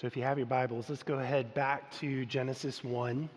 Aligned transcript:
So 0.00 0.06
if 0.06 0.16
you 0.16 0.22
have 0.22 0.38
your 0.38 0.46
Bibles, 0.46 0.88
let's 0.88 1.02
go 1.02 1.18
ahead 1.18 1.52
back 1.52 1.90
to 1.98 2.24
Genesis 2.24 2.82
1. 2.82 3.28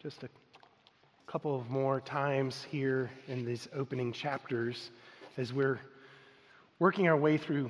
Just 0.00 0.22
a 0.22 0.28
couple 1.26 1.56
of 1.56 1.68
more 1.70 2.00
times 2.00 2.64
here 2.70 3.10
in 3.26 3.44
these 3.44 3.66
opening 3.74 4.12
chapters 4.12 4.92
as 5.38 5.52
we're 5.52 5.80
working 6.78 7.08
our 7.08 7.16
way 7.16 7.36
through 7.36 7.68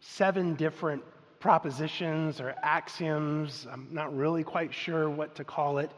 seven 0.00 0.54
different 0.54 1.02
propositions 1.40 2.42
or 2.42 2.54
axioms. 2.62 3.66
I'm 3.72 3.88
not 3.90 4.14
really 4.14 4.44
quite 4.44 4.74
sure 4.74 5.08
what 5.08 5.34
to 5.36 5.44
call 5.44 5.78
it, 5.78 5.90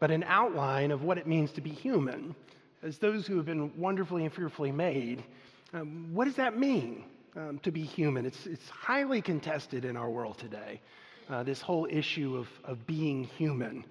but 0.00 0.10
an 0.10 0.22
outline 0.24 0.90
of 0.90 1.02
what 1.02 1.16
it 1.16 1.26
means 1.26 1.50
to 1.52 1.62
be 1.62 1.70
human. 1.70 2.34
As 2.82 2.98
those 2.98 3.26
who 3.26 3.38
have 3.38 3.46
been 3.46 3.74
wonderfully 3.78 4.24
and 4.26 4.34
fearfully 4.34 4.70
made, 4.70 5.24
um, 5.72 6.10
what 6.12 6.26
does 6.26 6.36
that 6.36 6.58
mean? 6.58 7.04
Um, 7.36 7.58
to 7.60 7.70
be 7.70 7.82
human. 7.82 8.26
It's, 8.26 8.46
it's 8.46 8.68
highly 8.68 9.20
contested 9.20 9.84
in 9.84 9.96
our 9.96 10.10
world 10.10 10.38
today, 10.38 10.80
uh, 11.28 11.42
this 11.42 11.60
whole 11.60 11.86
issue 11.90 12.36
of, 12.36 12.48
of 12.64 12.86
being 12.86 13.24
human. 13.24 13.84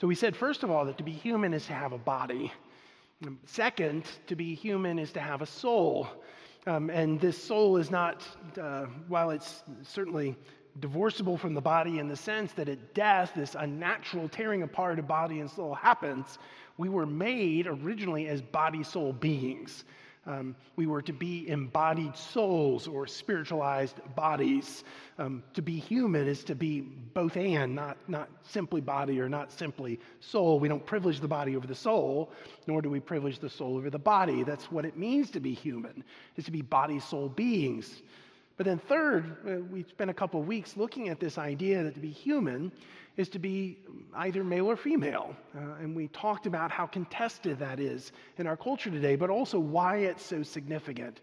So 0.00 0.06
we 0.06 0.14
said, 0.14 0.36
first 0.36 0.62
of 0.62 0.70
all, 0.70 0.84
that 0.86 0.98
to 0.98 1.04
be 1.04 1.12
human 1.12 1.54
is 1.54 1.66
to 1.66 1.72
have 1.72 1.92
a 1.92 1.98
body. 1.98 2.52
Second, 3.46 4.04
to 4.26 4.34
be 4.34 4.54
human 4.54 4.98
is 4.98 5.12
to 5.12 5.20
have 5.20 5.42
a 5.42 5.46
soul. 5.46 6.08
Um, 6.66 6.90
and 6.90 7.20
this 7.20 7.40
soul 7.42 7.76
is 7.76 7.90
not, 7.90 8.26
uh, 8.60 8.86
while 9.08 9.30
it's 9.30 9.62
certainly 9.82 10.36
divorceable 10.80 11.36
from 11.36 11.54
the 11.54 11.60
body 11.60 11.98
in 11.98 12.08
the 12.08 12.16
sense 12.16 12.52
that 12.54 12.68
at 12.68 12.94
death, 12.94 13.32
this 13.36 13.54
unnatural 13.58 14.28
tearing 14.28 14.62
apart 14.62 14.98
of 14.98 15.06
body 15.06 15.40
and 15.40 15.50
soul 15.50 15.74
happens, 15.74 16.38
we 16.78 16.88
were 16.88 17.06
made 17.06 17.66
originally 17.66 18.26
as 18.28 18.40
body 18.40 18.82
soul 18.82 19.12
beings. 19.12 19.84
Um, 20.24 20.54
we 20.76 20.86
were 20.86 21.02
to 21.02 21.12
be 21.12 21.48
embodied 21.48 22.16
souls 22.16 22.86
or 22.86 23.08
spiritualized 23.08 23.96
bodies. 24.14 24.84
Um, 25.18 25.42
to 25.54 25.62
be 25.62 25.80
human 25.80 26.28
is 26.28 26.44
to 26.44 26.54
be 26.54 26.80
both 26.80 27.36
and, 27.36 27.74
not, 27.74 27.96
not 28.06 28.28
simply 28.44 28.80
body 28.80 29.20
or 29.20 29.28
not 29.28 29.50
simply 29.50 29.98
soul. 30.20 30.60
We 30.60 30.68
don't 30.68 30.86
privilege 30.86 31.18
the 31.18 31.28
body 31.28 31.56
over 31.56 31.66
the 31.66 31.74
soul, 31.74 32.30
nor 32.68 32.82
do 32.82 32.88
we 32.88 33.00
privilege 33.00 33.40
the 33.40 33.50
soul 33.50 33.76
over 33.76 33.90
the 33.90 33.98
body. 33.98 34.44
That's 34.44 34.70
what 34.70 34.84
it 34.84 34.96
means 34.96 35.30
to 35.32 35.40
be 35.40 35.54
human, 35.54 36.04
is 36.36 36.44
to 36.44 36.52
be 36.52 36.62
body 36.62 37.00
soul 37.00 37.28
beings. 37.28 38.02
But 38.62 38.68
then, 38.68 38.78
third, 38.78 39.36
uh, 39.44 39.60
we 39.72 39.82
spent 39.82 40.08
a 40.08 40.14
couple 40.14 40.40
of 40.40 40.46
weeks 40.46 40.76
looking 40.76 41.08
at 41.08 41.18
this 41.18 41.36
idea 41.36 41.82
that 41.82 41.94
to 41.94 42.00
be 42.00 42.10
human 42.10 42.70
is 43.16 43.28
to 43.30 43.40
be 43.40 43.78
either 44.14 44.44
male 44.44 44.66
or 44.66 44.76
female. 44.76 45.34
Uh, 45.52 45.80
and 45.80 45.96
we 45.96 46.06
talked 46.06 46.46
about 46.46 46.70
how 46.70 46.86
contested 46.86 47.58
that 47.58 47.80
is 47.80 48.12
in 48.38 48.46
our 48.46 48.56
culture 48.56 48.88
today, 48.88 49.16
but 49.16 49.30
also 49.30 49.58
why 49.58 49.96
it's 49.96 50.24
so 50.24 50.44
significant. 50.44 51.22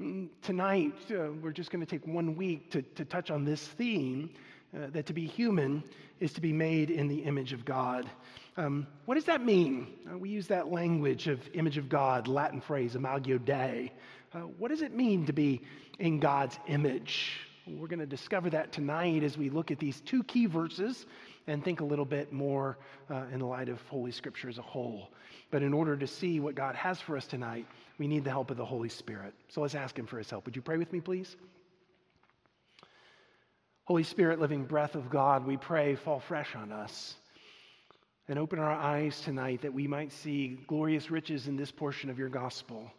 Mm, 0.00 0.30
tonight, 0.40 0.94
uh, 1.10 1.32
we're 1.42 1.52
just 1.52 1.70
going 1.70 1.84
to 1.84 1.86
take 1.86 2.06
one 2.06 2.34
week 2.34 2.70
to, 2.70 2.80
to 2.80 3.04
touch 3.04 3.30
on 3.30 3.44
this 3.44 3.60
theme 3.60 4.30
uh, 4.74 4.86
that 4.88 5.04
to 5.04 5.12
be 5.12 5.26
human 5.26 5.84
is 6.18 6.32
to 6.32 6.40
be 6.40 6.54
made 6.54 6.88
in 6.90 7.08
the 7.08 7.18
image 7.18 7.52
of 7.52 7.66
God. 7.66 8.08
Um, 8.56 8.86
what 9.04 9.16
does 9.16 9.24
that 9.24 9.44
mean? 9.44 9.88
Uh, 10.10 10.16
we 10.16 10.30
use 10.30 10.46
that 10.46 10.72
language 10.72 11.28
of 11.28 11.40
image 11.52 11.76
of 11.76 11.90
God, 11.90 12.26
Latin 12.26 12.62
phrase, 12.62 12.96
imago 12.96 13.36
Dei. 13.36 13.92
Uh, 14.34 14.40
what 14.58 14.68
does 14.68 14.82
it 14.82 14.92
mean 14.92 15.26
to 15.26 15.32
be 15.32 15.60
in 16.00 16.18
God's 16.18 16.58
image? 16.66 17.38
We're 17.68 17.86
going 17.86 18.00
to 18.00 18.06
discover 18.06 18.50
that 18.50 18.72
tonight 18.72 19.22
as 19.22 19.38
we 19.38 19.48
look 19.48 19.70
at 19.70 19.78
these 19.78 20.00
two 20.00 20.24
key 20.24 20.46
verses 20.46 21.06
and 21.46 21.64
think 21.64 21.80
a 21.80 21.84
little 21.84 22.04
bit 22.04 22.32
more 22.32 22.76
uh, 23.08 23.26
in 23.32 23.38
the 23.38 23.46
light 23.46 23.68
of 23.68 23.80
Holy 23.82 24.10
Scripture 24.10 24.48
as 24.48 24.58
a 24.58 24.62
whole. 24.62 25.12
But 25.52 25.62
in 25.62 25.72
order 25.72 25.96
to 25.96 26.06
see 26.08 26.40
what 26.40 26.56
God 26.56 26.74
has 26.74 27.00
for 27.00 27.16
us 27.16 27.26
tonight, 27.26 27.64
we 27.96 28.08
need 28.08 28.24
the 28.24 28.30
help 28.30 28.50
of 28.50 28.56
the 28.56 28.64
Holy 28.64 28.88
Spirit. 28.88 29.34
So 29.48 29.60
let's 29.60 29.76
ask 29.76 29.96
Him 29.96 30.06
for 30.06 30.18
His 30.18 30.28
help. 30.28 30.46
Would 30.46 30.56
you 30.56 30.62
pray 30.62 30.78
with 30.78 30.92
me, 30.92 31.00
please? 31.00 31.36
Holy 33.84 34.02
Spirit, 34.02 34.40
living 34.40 34.64
breath 34.64 34.96
of 34.96 35.10
God, 35.10 35.46
we 35.46 35.56
pray, 35.56 35.94
fall 35.94 36.18
fresh 36.18 36.56
on 36.56 36.72
us 36.72 37.14
and 38.26 38.38
open 38.38 38.58
our 38.58 38.72
eyes 38.72 39.20
tonight 39.20 39.62
that 39.62 39.74
we 39.74 39.86
might 39.86 40.10
see 40.10 40.58
glorious 40.66 41.10
riches 41.10 41.46
in 41.46 41.56
this 41.56 41.70
portion 41.70 42.10
of 42.10 42.18
your 42.18 42.30
gospel. 42.30 42.90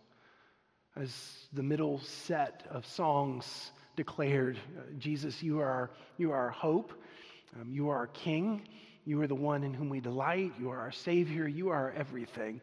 As 0.97 1.13
the 1.51 1.63
middle 1.63 1.99
set 1.99 2.63
of 2.69 2.85
songs 2.85 3.71
declared, 3.97 4.57
uh, 4.77 4.81
Jesus, 4.97 5.43
you 5.43 5.59
are, 5.59 5.91
you 6.17 6.31
are 6.31 6.37
our 6.37 6.51
hope, 6.51 6.93
um, 7.59 7.69
you 7.69 7.89
are 7.89 7.97
our 7.97 8.07
King, 8.07 8.61
you 9.03 9.21
are 9.21 9.27
the 9.27 9.35
one 9.35 9.63
in 9.63 9.73
whom 9.73 9.89
we 9.89 9.99
delight, 9.99 10.53
you 10.57 10.69
are 10.69 10.79
our 10.79 10.93
Savior, 10.93 11.49
you 11.49 11.69
are 11.69 11.91
everything. 11.97 12.61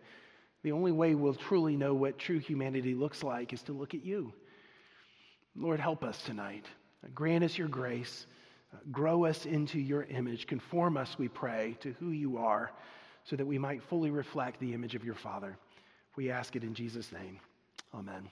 The 0.62 0.72
only 0.72 0.92
way 0.92 1.14
we'll 1.14 1.34
truly 1.34 1.76
know 1.76 1.92
what 1.92 2.18
true 2.18 2.38
humanity 2.38 2.94
looks 2.94 3.22
like 3.22 3.52
is 3.52 3.62
to 3.64 3.72
look 3.72 3.92
at 3.92 4.04
you. 4.04 4.32
Lord, 5.54 5.78
help 5.78 6.02
us 6.02 6.22
tonight. 6.22 6.64
Grant 7.14 7.44
us 7.44 7.58
your 7.58 7.68
grace. 7.68 8.26
Grow 8.90 9.26
us 9.26 9.44
into 9.44 9.78
your 9.78 10.04
image. 10.04 10.46
Conform 10.46 10.96
us, 10.96 11.18
we 11.18 11.28
pray, 11.28 11.76
to 11.80 11.92
who 12.00 12.08
you 12.08 12.38
are, 12.38 12.72
so 13.24 13.36
that 13.36 13.46
we 13.46 13.58
might 13.58 13.82
fully 13.82 14.10
reflect 14.10 14.58
the 14.58 14.72
image 14.72 14.94
of 14.94 15.04
your 15.04 15.16
Father. 15.16 15.58
We 16.16 16.30
ask 16.30 16.56
it 16.56 16.64
in 16.64 16.72
Jesus' 16.72 17.12
name. 17.12 17.38
Amen. 17.94 18.28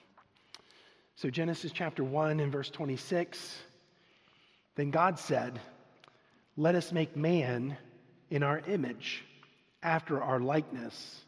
So, 1.17 1.29
Genesis 1.29 1.71
chapter 1.71 2.03
1 2.03 2.39
and 2.39 2.51
verse 2.51 2.69
26 2.71 3.59
Then 4.75 4.89
God 4.89 5.19
said, 5.19 5.59
Let 6.57 6.73
us 6.73 6.91
make 6.91 7.15
man 7.15 7.77
in 8.31 8.41
our 8.41 8.59
image, 8.67 9.23
after 9.83 10.21
our 10.21 10.39
likeness, 10.39 11.21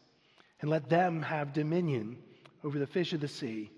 and 0.60 0.70
let 0.70 0.88
them 0.88 1.22
have 1.22 1.52
dominion 1.52 2.16
over 2.64 2.78
the 2.78 2.86
fish 2.86 3.12
of 3.12 3.20
the 3.20 3.28
sea, 3.28 3.70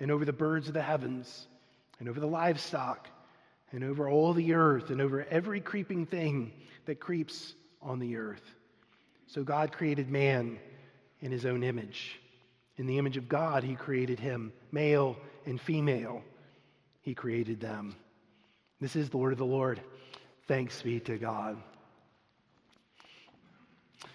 and 0.00 0.10
over 0.10 0.24
the 0.24 0.32
birds 0.32 0.68
of 0.68 0.74
the 0.74 0.82
heavens, 0.82 1.46
and 1.98 2.08
over 2.08 2.18
the 2.18 2.26
livestock, 2.26 3.08
and 3.72 3.84
over 3.84 4.08
all 4.08 4.32
the 4.32 4.54
earth, 4.54 4.88
and 4.88 5.02
over 5.02 5.26
every 5.30 5.60
creeping 5.60 6.06
thing 6.06 6.52
that 6.86 6.98
creeps 6.98 7.54
on 7.82 7.98
the 7.98 8.16
earth. 8.16 8.54
So 9.26 9.42
God 9.42 9.70
created 9.70 10.08
man 10.08 10.58
in 11.20 11.30
his 11.30 11.44
own 11.44 11.62
image. 11.62 12.21
In 12.78 12.86
the 12.86 12.98
image 12.98 13.16
of 13.16 13.28
God, 13.28 13.62
he 13.62 13.74
created 13.74 14.18
him, 14.18 14.52
male 14.70 15.16
and 15.44 15.60
female, 15.60 16.22
he 17.02 17.14
created 17.14 17.60
them. 17.60 17.94
This 18.80 18.96
is 18.96 19.10
the 19.10 19.18
word 19.18 19.32
of 19.32 19.38
the 19.38 19.44
Lord. 19.44 19.80
Thanks 20.48 20.80
be 20.82 20.98
to 21.00 21.18
God. 21.18 21.56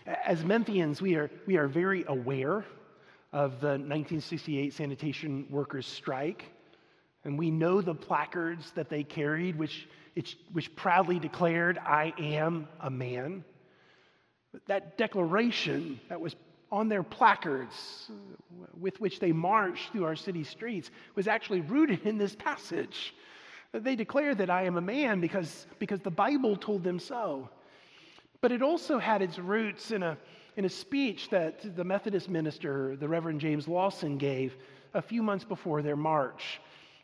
As 0.05 0.43
Memphians, 0.43 1.01
we 1.01 1.15
are, 1.15 1.29
we 1.45 1.57
are 1.57 1.67
very 1.67 2.03
aware 2.07 2.65
of 3.33 3.59
the 3.59 3.67
1968 3.67 4.73
sanitation 4.73 5.45
workers' 5.49 5.85
strike, 5.85 6.45
and 7.23 7.37
we 7.37 7.51
know 7.51 7.81
the 7.81 7.93
placards 7.93 8.71
that 8.71 8.89
they 8.89 9.03
carried, 9.03 9.57
which, 9.57 9.87
which 10.53 10.75
proudly 10.75 11.19
declared, 11.19 11.77
I 11.77 12.13
am 12.17 12.67
a 12.79 12.89
man. 12.89 13.43
But 14.51 14.65
that 14.67 14.97
declaration 14.97 15.99
that 16.09 16.19
was 16.19 16.35
on 16.71 16.89
their 16.89 17.03
placards 17.03 18.09
with 18.79 18.99
which 18.99 19.19
they 19.19 19.31
marched 19.31 19.91
through 19.91 20.05
our 20.05 20.15
city 20.15 20.43
streets 20.43 20.91
was 21.15 21.27
actually 21.27 21.61
rooted 21.61 22.05
in 22.05 22.17
this 22.17 22.35
passage. 22.35 23.13
They 23.71 23.95
declared 23.95 24.37
that 24.39 24.49
I 24.49 24.63
am 24.63 24.77
a 24.77 24.81
man 24.81 25.19
because, 25.21 25.67
because 25.79 26.01
the 26.01 26.11
Bible 26.11 26.55
told 26.55 26.83
them 26.83 26.99
so. 26.99 27.49
But 28.41 28.51
it 28.51 28.61
also 28.61 28.99
had 28.99 29.21
its 29.21 29.39
roots 29.39 29.91
in 29.91 30.03
a, 30.03 30.17
in 30.55 30.65
a 30.65 30.69
speech 30.69 31.29
that 31.29 31.75
the 31.75 31.83
Methodist 31.83 32.29
minister, 32.29 32.95
the 32.95 33.07
Reverend 33.07 33.41
James 33.41 33.67
Lawson, 33.67 34.17
gave 34.17 34.57
a 34.93 35.01
few 35.01 35.23
months 35.23 35.43
before 35.43 35.81
their 35.81 35.95
march. 35.95 36.59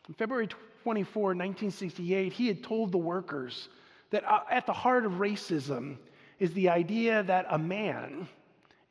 On 0.07 0.13
February 0.15 0.47
24, 0.83 1.23
1968, 1.23 2.33
he 2.33 2.47
had 2.47 2.63
told 2.63 2.91
the 2.91 2.97
workers 2.97 3.69
that 4.11 4.23
uh, 4.25 4.41
at 4.49 4.65
the 4.65 4.73
heart 4.73 5.05
of 5.05 5.13
racism 5.13 5.97
is 6.39 6.53
the 6.53 6.69
idea 6.69 7.23
that 7.23 7.45
a 7.49 7.57
man, 7.57 8.27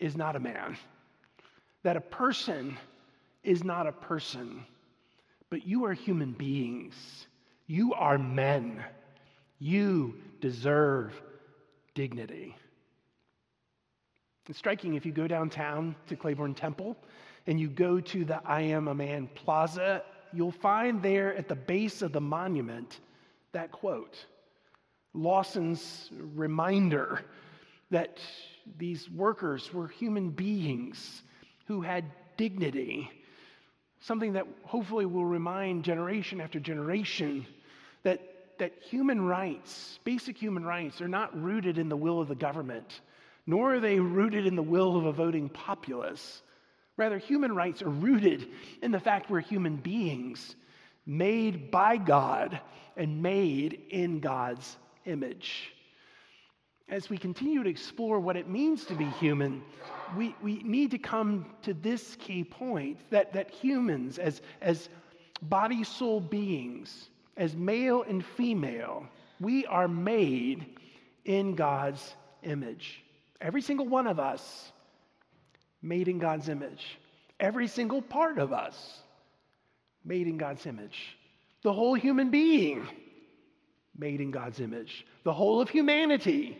is 0.03 0.17
not 0.17 0.35
a 0.35 0.41
man, 0.41 0.77
that 1.85 1.97
a 1.97 2.01
person 2.01 2.77
is 3.45 3.63
not 3.63 3.87
a 3.87 3.93
person, 3.93 4.65
but 5.49 5.67
you 5.67 5.85
are 5.85 5.93
human 5.93 6.33
beings. 6.33 6.95
You 7.69 7.95
are 7.95 8.19
men. 8.19 8.83
You 9.61 10.15
deserve 10.41 11.13
dignity. 11.95 12.57
It's 14.49 14.59
striking 14.59 14.95
if 14.95 15.07
you 15.07 15.13
go 15.13 15.29
downtown 15.29 15.95
to 16.09 16.17
Claiborne 16.17 16.55
Temple 16.55 16.97
and 17.47 17.61
you 17.61 17.69
go 17.69 18.01
to 18.01 18.25
the 18.25 18.41
I 18.45 18.63
Am 18.63 18.89
a 18.89 18.95
Man 18.95 19.29
Plaza, 19.37 20.03
you'll 20.33 20.51
find 20.51 21.01
there 21.01 21.33
at 21.37 21.49
the 21.49 21.55
base 21.55 22.03
of 22.03 22.13
the 22.13 22.21
monument 22.21 22.99
that 23.53 23.71
quote 23.71 24.27
Lawson's 25.15 26.11
reminder 26.35 27.21
that 27.91 28.19
these 28.79 29.11
workers 29.11 29.73
were 29.73 29.89
human 29.89 30.31
beings 30.31 31.23
who 31.67 31.81
had 31.83 32.05
dignity, 32.37 33.11
something 34.01 34.35
that 34.35 34.47
hopefully 34.65 35.07
will 35.07 35.25
remind 35.25 35.85
generation 35.85 36.41
after 36.41 36.59
generation 36.59 37.47
that, 38.03 38.21
that 38.59 38.73
human 38.83 39.21
rights, 39.21 39.99
basic 40.05 40.37
human 40.37 40.65
rights, 40.65 41.01
are 41.01 41.09
not 41.09 41.41
rooted 41.41 41.79
in 41.79 41.89
the 41.89 41.97
will 41.97 42.21
of 42.21 42.29
the 42.29 42.35
government, 42.35 43.01
nor 43.47 43.75
are 43.75 43.81
they 43.81 43.99
rooted 43.99 44.47
in 44.47 44.57
the 44.57 44.63
will 44.63 44.97
of 44.97 45.07
a 45.07 45.13
voting 45.13 45.49
populace. 45.49 46.43
Rather, 46.97 47.19
human 47.19 47.55
rights 47.55 47.83
are 47.83 47.89
rooted 47.89 48.49
in 48.83 48.91
the 48.91 49.01
fact 49.01 49.31
we're 49.31 49.41
human 49.41 49.77
beings 49.77 50.57
made 51.07 51.71
by 51.71 51.97
God 51.97 52.61
and 52.97 53.23
made 53.23 53.81
in 53.91 54.21
God's 54.21 54.77
image. 55.05 55.72
As 56.89 57.09
we 57.09 57.17
continue 57.17 57.63
to 57.63 57.71
explore 57.71 58.21
what 58.21 58.37
it 58.37 58.49
means 58.49 58.85
to 58.87 58.95
be 58.95 59.07
human, 59.07 59.63
we, 60.17 60.35
we 60.43 60.63
need 60.63 60.91
to 60.91 60.99
come 60.99 61.47
to 61.63 61.75
this 61.75 62.17
key 62.17 62.45
point 62.45 62.99
that, 63.11 63.33
that 63.33 63.51
humans, 63.51 64.19
as, 64.19 64.43
as 64.61 64.89
body 65.41 65.85
soul 65.85 66.21
beings, 66.21 67.09
as 67.37 67.57
male 67.57 68.03
and 68.03 68.25
female, 68.25 69.07
we 69.41 69.65
are 69.67 69.89
made 69.89 70.79
in 71.25 71.55
God's 71.55 72.15
image. 72.43 73.03
Every 73.41 73.63
single 73.63 73.87
one 73.87 74.07
of 74.07 74.21
us 74.21 74.73
made 75.81 76.09
in 76.09 76.19
God's 76.19 76.49
image. 76.49 76.99
Every 77.41 77.67
single 77.67 78.03
part 78.03 78.39
of 78.39 78.53
us 78.53 79.01
made 80.05 80.27
in 80.29 80.37
God's 80.37 80.67
image. 80.67 81.17
The 81.63 81.73
whole 81.73 81.95
human 81.95 82.31
being 82.31 82.87
made 83.97 84.21
in 84.21 84.31
God's 84.31 84.61
image. 84.61 85.07
The 85.25 85.33
whole 85.33 85.61
of 85.61 85.69
humanity 85.69 86.59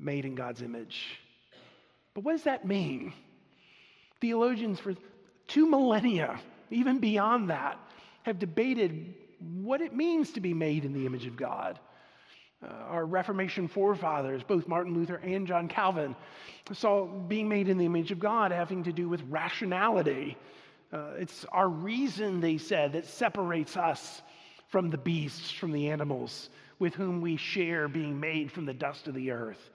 made 0.00 0.24
in 0.24 0.34
God's 0.34 0.62
image. 0.62 1.18
But 2.14 2.24
what 2.24 2.32
does 2.32 2.44
that 2.44 2.66
mean? 2.66 3.12
Theologians 4.20 4.78
for 4.78 4.94
two 5.46 5.68
millennia, 5.68 6.40
even 6.70 6.98
beyond 6.98 7.50
that, 7.50 7.78
have 8.22 8.38
debated 8.38 9.14
what 9.62 9.80
it 9.80 9.94
means 9.94 10.32
to 10.32 10.40
be 10.40 10.52
made 10.52 10.84
in 10.84 10.92
the 10.92 11.06
image 11.06 11.26
of 11.26 11.36
God. 11.36 11.78
Uh, 12.62 12.68
our 12.88 13.06
Reformation 13.06 13.68
forefathers, 13.68 14.42
both 14.42 14.68
Martin 14.68 14.92
Luther 14.92 15.16
and 15.16 15.46
John 15.46 15.66
Calvin, 15.66 16.14
saw 16.72 17.06
being 17.06 17.48
made 17.48 17.68
in 17.68 17.78
the 17.78 17.86
image 17.86 18.10
of 18.10 18.20
God 18.20 18.52
having 18.52 18.84
to 18.84 18.92
do 18.92 19.08
with 19.08 19.22
rationality. 19.30 20.36
Uh, 20.92 21.12
it's 21.18 21.46
our 21.52 21.68
reason, 21.68 22.40
they 22.40 22.58
said, 22.58 22.92
that 22.92 23.06
separates 23.06 23.78
us 23.78 24.20
from 24.68 24.90
the 24.90 24.98
beasts, 24.98 25.50
from 25.50 25.72
the 25.72 25.88
animals 25.88 26.50
with 26.78 26.94
whom 26.94 27.20
we 27.20 27.36
share 27.36 27.88
being 27.88 28.18
made 28.18 28.52
from 28.52 28.66
the 28.66 28.74
dust 28.74 29.08
of 29.08 29.14
the 29.14 29.30
earth. 29.30 29.70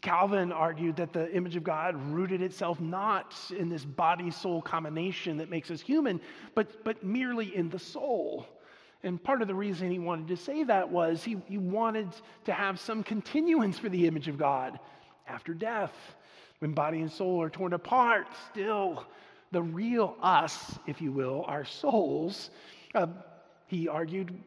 Calvin 0.00 0.52
argued 0.52 0.96
that 0.96 1.12
the 1.12 1.30
image 1.34 1.56
of 1.56 1.64
God 1.64 1.94
rooted 2.12 2.42
itself 2.42 2.80
not 2.80 3.34
in 3.56 3.68
this 3.68 3.84
body 3.84 4.30
soul 4.30 4.62
combination 4.62 5.38
that 5.38 5.50
makes 5.50 5.70
us 5.70 5.80
human, 5.80 6.20
but, 6.54 6.84
but 6.84 7.02
merely 7.02 7.54
in 7.54 7.68
the 7.68 7.78
soul. 7.78 8.46
And 9.02 9.22
part 9.22 9.40
of 9.42 9.48
the 9.48 9.54
reason 9.54 9.90
he 9.90 9.98
wanted 9.98 10.28
to 10.28 10.36
say 10.36 10.62
that 10.64 10.90
was 10.90 11.24
he, 11.24 11.38
he 11.46 11.58
wanted 11.58 12.08
to 12.44 12.52
have 12.52 12.78
some 12.78 13.02
continuance 13.02 13.78
for 13.78 13.88
the 13.88 14.06
image 14.06 14.28
of 14.28 14.36
God 14.36 14.78
after 15.26 15.54
death. 15.54 15.94
When 16.58 16.72
body 16.72 17.00
and 17.00 17.10
soul 17.10 17.40
are 17.40 17.48
torn 17.48 17.72
apart, 17.72 18.26
still 18.50 19.06
the 19.52 19.62
real 19.62 20.16
us, 20.22 20.78
if 20.86 21.00
you 21.00 21.12
will, 21.12 21.44
our 21.48 21.64
souls, 21.64 22.50
uh, 22.94 23.06
he 23.66 23.88
argued, 23.88 24.38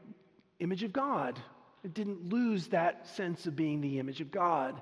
image 0.59 0.83
of 0.83 0.93
God. 0.93 1.39
It 1.83 1.93
didn't 1.93 2.29
lose 2.29 2.67
that 2.67 3.07
sense 3.07 3.45
of 3.47 3.55
being 3.55 3.81
the 3.81 3.99
image 3.99 4.21
of 4.21 4.31
God. 4.31 4.81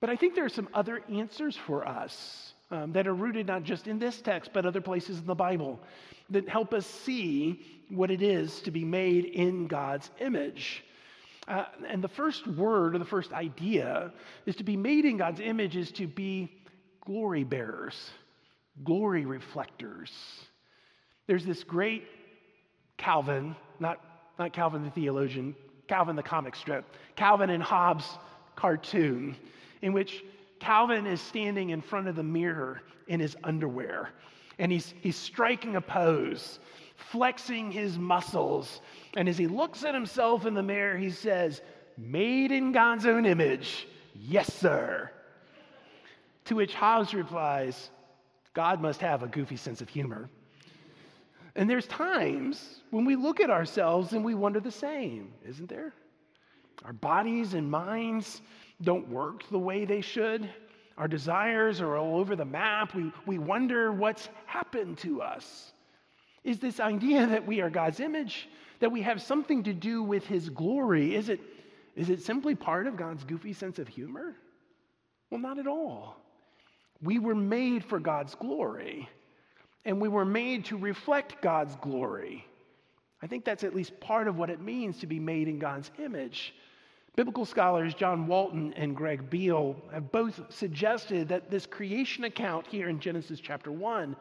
But 0.00 0.10
I 0.10 0.16
think 0.16 0.34
there 0.34 0.44
are 0.44 0.50
some 0.50 0.68
other 0.74 1.02
answers 1.10 1.56
for 1.56 1.86
us 1.86 2.52
um, 2.70 2.92
that 2.92 3.06
are 3.06 3.14
rooted 3.14 3.46
not 3.46 3.62
just 3.62 3.86
in 3.86 3.98
this 3.98 4.20
text, 4.20 4.50
but 4.52 4.66
other 4.66 4.80
places 4.80 5.18
in 5.18 5.26
the 5.26 5.34
Bible 5.34 5.80
that 6.30 6.48
help 6.48 6.74
us 6.74 6.86
see 6.86 7.64
what 7.88 8.10
it 8.10 8.20
is 8.20 8.60
to 8.62 8.70
be 8.70 8.84
made 8.84 9.24
in 9.24 9.66
God's 9.66 10.10
image. 10.20 10.84
Uh, 11.48 11.64
and 11.88 12.02
the 12.02 12.08
first 12.08 12.46
word 12.46 12.96
or 12.96 12.98
the 12.98 13.04
first 13.04 13.32
idea 13.32 14.12
is 14.44 14.56
to 14.56 14.64
be 14.64 14.76
made 14.76 15.04
in 15.04 15.16
God's 15.16 15.40
image 15.40 15.76
is 15.76 15.92
to 15.92 16.06
be 16.08 16.50
glory 17.04 17.44
bearers, 17.44 18.10
glory 18.82 19.24
reflectors. 19.24 20.10
There's 21.28 21.44
this 21.44 21.62
great 21.62 22.04
Calvin, 22.96 23.54
not, 23.78 24.00
not 24.38 24.52
Calvin 24.52 24.82
the 24.84 24.90
theologian, 24.90 25.54
Calvin 25.86 26.16
the 26.16 26.22
comic 26.22 26.56
strip, 26.56 26.84
Calvin 27.14 27.50
and 27.50 27.62
Hobbes 27.62 28.06
cartoon 28.56 29.36
in 29.82 29.92
which 29.92 30.24
Calvin 30.60 31.06
is 31.06 31.20
standing 31.20 31.70
in 31.70 31.80
front 31.80 32.08
of 32.08 32.16
the 32.16 32.22
mirror 32.22 32.80
in 33.08 33.20
his 33.20 33.36
underwear 33.44 34.10
and 34.58 34.72
he's, 34.72 34.94
he's 35.00 35.16
striking 35.16 35.76
a 35.76 35.80
pose, 35.80 36.58
flexing 36.96 37.70
his 37.70 37.98
muscles. 37.98 38.80
And 39.16 39.28
as 39.28 39.36
he 39.36 39.46
looks 39.46 39.84
at 39.84 39.94
himself 39.94 40.46
in 40.46 40.54
the 40.54 40.62
mirror, 40.62 40.96
he 40.96 41.10
says, 41.10 41.60
Made 41.98 42.52
in 42.52 42.72
God's 42.72 43.06
own 43.06 43.26
image, 43.26 43.86
yes, 44.14 44.52
sir. 44.52 45.10
To 46.46 46.54
which 46.54 46.74
Hobbes 46.74 47.14
replies, 47.14 47.90
God 48.54 48.80
must 48.80 49.00
have 49.00 49.22
a 49.22 49.26
goofy 49.26 49.56
sense 49.56 49.80
of 49.80 49.88
humor. 49.88 50.28
And 51.54 51.68
there's 51.68 51.86
times 51.86 52.80
when 52.90 53.04
we 53.04 53.16
look 53.16 53.40
at 53.40 53.50
ourselves 53.50 54.12
and 54.12 54.24
we 54.24 54.34
wonder 54.34 54.60
the 54.60 54.70
same, 54.70 55.32
isn't 55.46 55.68
there? 55.68 55.92
Our 56.84 56.92
bodies 56.92 57.54
and 57.54 57.70
minds 57.70 58.42
don't 58.82 59.08
work 59.08 59.48
the 59.50 59.58
way 59.58 59.84
they 59.84 60.00
should. 60.00 60.48
Our 60.98 61.08
desires 61.08 61.80
are 61.80 61.96
all 61.96 62.18
over 62.18 62.36
the 62.36 62.44
map. 62.44 62.94
We, 62.94 63.12
we 63.26 63.38
wonder 63.38 63.92
what's 63.92 64.28
happened 64.46 64.98
to 64.98 65.22
us. 65.22 65.72
Is 66.44 66.58
this 66.58 66.80
idea 66.80 67.26
that 67.26 67.46
we 67.46 67.60
are 67.60 67.70
God's 67.70 68.00
image, 68.00 68.48
that 68.80 68.92
we 68.92 69.02
have 69.02 69.20
something 69.20 69.64
to 69.64 69.72
do 69.72 70.02
with 70.02 70.26
His 70.26 70.48
glory, 70.48 71.14
is 71.14 71.28
it, 71.28 71.40
is 71.96 72.08
it 72.08 72.22
simply 72.22 72.54
part 72.54 72.86
of 72.86 72.96
God's 72.96 73.24
goofy 73.24 73.52
sense 73.52 73.78
of 73.78 73.88
humor? 73.88 74.36
Well, 75.30 75.40
not 75.40 75.58
at 75.58 75.66
all. 75.66 76.16
We 77.02 77.18
were 77.18 77.34
made 77.34 77.84
for 77.84 77.98
God's 77.98 78.34
glory, 78.34 79.08
and 79.84 80.00
we 80.00 80.08
were 80.08 80.24
made 80.24 80.66
to 80.66 80.78
reflect 80.78 81.42
God's 81.42 81.76
glory. 81.76 82.46
I 83.22 83.26
think 83.26 83.44
that's 83.44 83.64
at 83.64 83.74
least 83.74 83.98
part 84.00 84.28
of 84.28 84.38
what 84.38 84.50
it 84.50 84.60
means 84.60 84.98
to 85.00 85.06
be 85.06 85.18
made 85.18 85.48
in 85.48 85.58
God's 85.58 85.90
image. 85.98 86.54
Biblical 87.16 87.46
scholars 87.46 87.94
John 87.94 88.26
Walton 88.26 88.74
and 88.74 88.94
Greg 88.94 89.30
Beale 89.30 89.74
have 89.90 90.12
both 90.12 90.40
suggested 90.52 91.28
that 91.28 91.50
this 91.50 91.64
creation 91.64 92.24
account 92.24 92.66
here 92.66 92.90
in 92.90 93.00
Genesis 93.00 93.40
chapter 93.40 93.72
1 93.72 94.14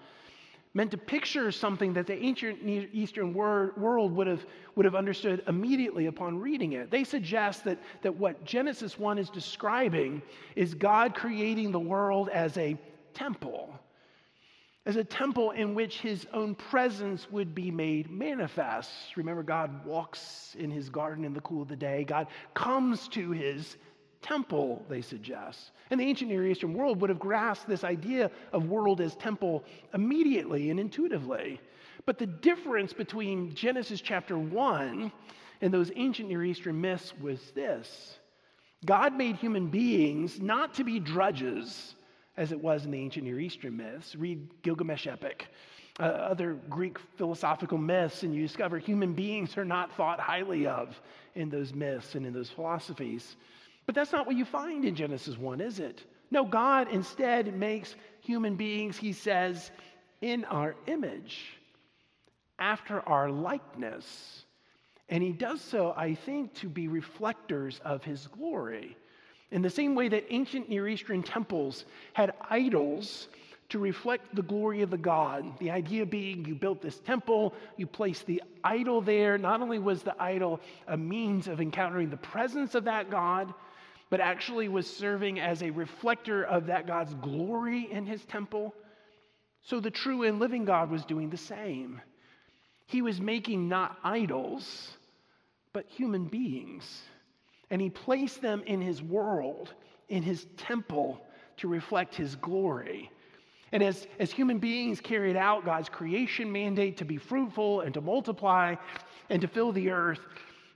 meant 0.74 0.92
to 0.92 0.98
picture 0.98 1.52
something 1.52 1.94
that 1.94 2.08
the 2.08 2.18
ancient 2.18 2.64
Near 2.64 2.88
Eastern 2.94 3.34
world 3.34 4.12
would 4.14 4.28
have, 4.28 4.46
would 4.76 4.86
have 4.86 4.96
understood 4.96 5.44
immediately 5.48 6.06
upon 6.06 6.40
reading 6.40 6.74
it. 6.74 6.90
They 6.90 7.04
suggest 7.04 7.66
that, 7.66 7.80
that 8.02 8.16
what 8.16 8.44
Genesis 8.46 8.98
1 8.98 9.18
is 9.18 9.30
describing 9.30 10.22
is 10.56 10.74
God 10.74 11.14
creating 11.14 11.72
the 11.72 11.80
world 11.80 12.30
as 12.30 12.58
a 12.58 12.78
temple 13.14 13.78
as 14.86 14.96
a 14.96 15.04
temple 15.04 15.52
in 15.52 15.74
which 15.74 16.00
his 16.00 16.28
own 16.34 16.54
presence 16.54 17.30
would 17.32 17.56
be 17.56 17.72
made 17.72 18.12
manifest. 18.12 19.18
Remember, 19.18 19.42
God 19.42 19.84
walks 19.86 20.56
in 20.60 20.70
his 20.70 20.90
garden 20.90 21.26
in 21.26 21.34
the 21.34 21.42
cool 21.42 21.64
of 21.64 21.68
the 21.68 21.76
day. 21.76 22.04
God 22.04 22.28
comes 22.54 23.08
to 23.10 23.32
his 23.32 23.78
temple, 24.22 24.84
they 24.88 25.02
suggest. 25.02 25.72
And 25.90 26.00
the 26.00 26.06
ancient 26.06 26.30
Near 26.30 26.48
Eastern 26.48 26.74
world 26.74 27.02
would 27.02 27.10
have 27.10 27.20
grasped 27.20 27.68
this 27.68 27.84
idea 27.84 28.30
of 28.54 28.70
world 28.70 29.02
as 29.02 29.16
temple 29.16 29.64
immediately 29.94 30.70
and 30.70 30.80
intuitively. 30.80 31.60
But 32.06 32.20
the 32.20 32.28
difference 32.28 32.94
between 32.94 33.56
Genesis 33.56 34.02
chapter 34.02 34.38
1 34.38 35.12
and 35.62 35.74
those 35.74 35.92
ancient 35.96 36.30
Near 36.30 36.44
Eastern 36.44 36.80
myths 36.80 37.14
was 37.20 37.40
this 37.52 38.20
God 38.86 39.16
made 39.16 39.38
human 39.38 39.68
beings 39.68 40.40
not 40.40 40.76
to 40.76 40.84
be 40.84 41.00
drudges 41.00 41.96
as 42.38 42.52
it 42.52 42.62
was 42.62 42.86
in 42.86 42.92
the 42.92 43.00
ancient 43.00 43.26
Near 43.26 43.40
Eastern 43.40 43.78
myths. 43.78 44.16
Read 44.16 44.48
Gilgamesh 44.62 45.08
epic, 45.08 45.48
uh, 46.00 46.04
other 46.04 46.54
Greek 46.70 46.98
philosophical 47.18 47.78
myths, 47.78 48.24
and 48.24 48.34
you 48.34 48.42
discover 48.42 48.78
human 48.78 49.14
beings 49.14 49.58
are 49.58 49.66
not 49.66 49.96
thought 49.96 50.20
highly 50.20 50.68
of 50.68 51.00
in 51.36 51.50
those 51.50 51.74
myths 51.74 52.16
and 52.16 52.26
in 52.26 52.34
those 52.34 52.50
philosophies. 52.50 53.36
But 53.86 53.96
that's 53.96 54.12
not 54.12 54.26
what 54.26 54.36
you 54.36 54.46
find 54.46 54.84
in 54.84 54.96
Genesis 54.96 55.38
1, 55.38 55.62
is 55.62 55.80
it? 55.80 56.04
No, 56.32 56.44
God 56.44 56.90
instead 56.92 57.56
makes 57.56 57.96
human 58.22 58.56
beings, 58.56 58.98
he 58.98 59.14
says, 59.14 59.72
in 60.22 60.44
our 60.46 60.76
image, 60.88 61.58
after 62.58 63.02
our 63.08 63.30
likeness. 63.30 64.46
And 65.08 65.22
he 65.22 65.32
does 65.32 65.62
so, 65.62 65.94
I 65.96 66.16
think, 66.16 66.54
to 66.56 66.68
be 66.68 66.88
reflectors 66.88 67.80
of 67.86 68.04
his 68.04 68.28
glory. 68.28 68.98
In 69.52 69.62
the 69.62 69.70
same 69.70 69.96
way 69.96 70.08
that 70.10 70.26
ancient 70.30 70.70
Near 70.70 70.88
Eastern 70.88 71.24
temples 71.24 71.86
had 72.14 72.34
idols 72.50 73.28
to 73.70 73.80
reflect 73.80 74.36
the 74.36 74.44
glory 74.44 74.82
of 74.82 74.90
the 74.90 74.98
God. 74.98 75.58
The 75.60 75.72
idea 75.72 76.06
being 76.06 76.46
you 76.46 76.56
built 76.56 76.82
this 76.82 77.00
temple, 77.00 77.54
you 77.78 77.88
placed 77.88 78.26
the 78.26 78.44
idol 78.64 79.02
there. 79.02 79.38
Not 79.38 79.62
only 79.62 79.80
was 79.80 80.04
the 80.04 80.22
idol 80.22 80.60
a 80.88 80.98
means 80.98 81.48
of 81.48 81.62
encountering 81.62 82.10
the 82.10 82.18
presence 82.18 82.76
of 82.76 82.84
that 82.84 83.10
God, 83.10 83.54
but 84.10 84.20
actually 84.20 84.68
was 84.68 84.88
serving 84.88 85.40
as 85.40 85.64
a 85.64 85.72
reflector 85.72 86.44
of 86.44 86.68
that 86.68 86.86
God's 86.86 87.14
glory 87.16 87.92
in 87.92 88.06
his 88.06 88.24
temple. 88.26 88.76
So 89.64 89.80
the 89.80 89.90
true 89.90 90.24
and 90.24 90.40
living 90.40 90.66
God 90.66 90.92
was 90.92 91.06
doing 91.06 91.30
the 91.30 91.38
same. 91.38 92.02
He 92.86 93.02
was 93.02 93.20
making 93.20 93.68
not 93.68 93.98
idols, 94.04 94.92
but 95.74 95.88
human 95.90 96.26
beings 96.26 97.02
and 97.76 97.82
he 97.82 97.90
placed 97.90 98.42
them 98.42 98.64
in 98.68 98.80
his 98.80 99.04
world, 99.04 99.74
in 100.08 100.24
his 100.24 100.48
temple, 100.56 101.20
to 101.58 101.68
reflect 101.68 102.16
his 102.16 102.38
glory. 102.38 103.12
And 103.74 103.84
as, 103.84 104.08
as 104.18 104.32
human 104.32 104.60
beings 104.60 105.02
carried 105.02 105.36
out 105.36 105.66
God's 105.66 105.90
creation 105.90 106.50
mandate 106.50 106.96
to 107.00 107.04
be 107.04 107.18
fruitful 107.18 107.82
and 107.82 107.94
to 107.94 108.00
multiply 108.00 108.76
and 109.30 109.42
to 109.42 109.50
fill 109.50 109.74
the 109.74 109.92
earth, 109.92 110.22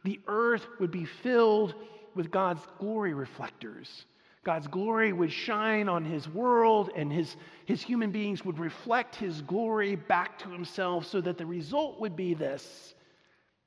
the 0.04 0.20
earth 0.28 0.68
would 0.82 0.92
be 0.92 1.06
filled 1.06 1.74
with 2.16 2.32
God's 2.32 2.68
glory 2.80 3.14
reflectors. 3.14 4.04
God's 4.44 4.68
glory 4.68 5.14
would 5.14 5.32
shine 5.32 5.88
on 5.88 6.04
his 6.04 6.28
world, 6.28 6.90
and 6.98 7.14
his, 7.14 7.38
his 7.66 7.82
human 7.82 8.12
beings 8.12 8.44
would 8.44 8.60
reflect 8.60 9.16
his 9.16 9.42
glory 9.44 9.96
back 9.96 10.38
to 10.40 10.50
himself, 10.50 11.06
so 11.06 11.22
that 11.22 11.38
the 11.38 11.46
result 11.46 12.02
would 12.02 12.18
be 12.18 12.34
this 12.34 12.94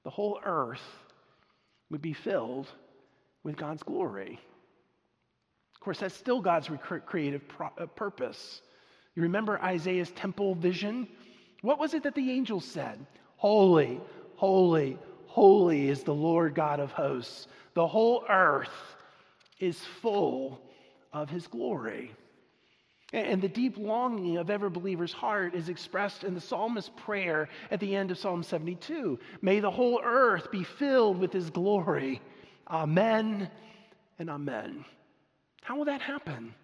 the 0.05 0.11
whole 0.11 0.39
earth 0.45 0.85
would 1.89 2.03
be 2.03 2.13
filled 2.13 2.69
with 3.45 3.57
God's 3.57 3.83
glory. 3.83 4.39
Of 5.75 5.81
course, 5.81 5.99
that's 5.99 6.15
still 6.15 6.41
God's 6.41 6.71
creative 7.07 7.43
uh, 7.61 7.87
purpose. 7.87 8.63
You 9.15 9.23
remember 9.23 9.61
Isaiah's 9.61 10.11
temple 10.13 10.55
vision? 10.55 11.09
What 11.61 11.79
was 11.79 11.95
it 11.95 12.03
that 12.05 12.15
the 12.15 12.31
angels 12.31 12.65
said? 12.65 13.05
Holy, 13.37 14.01
holy, 14.37 14.99
holy 15.27 15.89
is 15.89 16.03
the 16.03 16.15
Lord 16.15 16.55
God 16.55 16.81
of 16.81 16.93
hosts. 16.93 17.49
The 17.75 17.87
whole 17.87 18.25
earth 18.29 18.97
is 19.59 19.79
full 20.01 20.61
of 21.13 21.29
his 21.29 21.47
glory. 21.47 22.13
And 23.13 23.43
the 23.43 23.49
deep 23.49 23.77
longing 23.77 24.39
of 24.39 24.49
every 24.49 24.71
believer's 24.71 25.13
heart 25.13 25.55
is 25.55 25.69
expressed 25.69 26.25
in 26.25 26.35
the 26.35 26.41
psalmist's 26.41 26.91
prayer 26.97 27.49
at 27.71 27.79
the 27.79 27.95
end 27.95 28.11
of 28.11 28.17
Psalm 28.17 28.43
72. 28.43 29.19
May 29.43 29.61
the 29.61 29.71
whole 29.71 30.01
earth 30.03 30.51
be 30.51 30.65
filled 30.65 31.19
with 31.19 31.33
his 31.33 31.51
glory. 31.51 32.23
Amen 32.69 33.51
and 34.19 34.31
amen. 34.31 34.85
How 35.63 35.77
will 35.77 35.85
that 35.87 36.01
happen? 36.01 36.55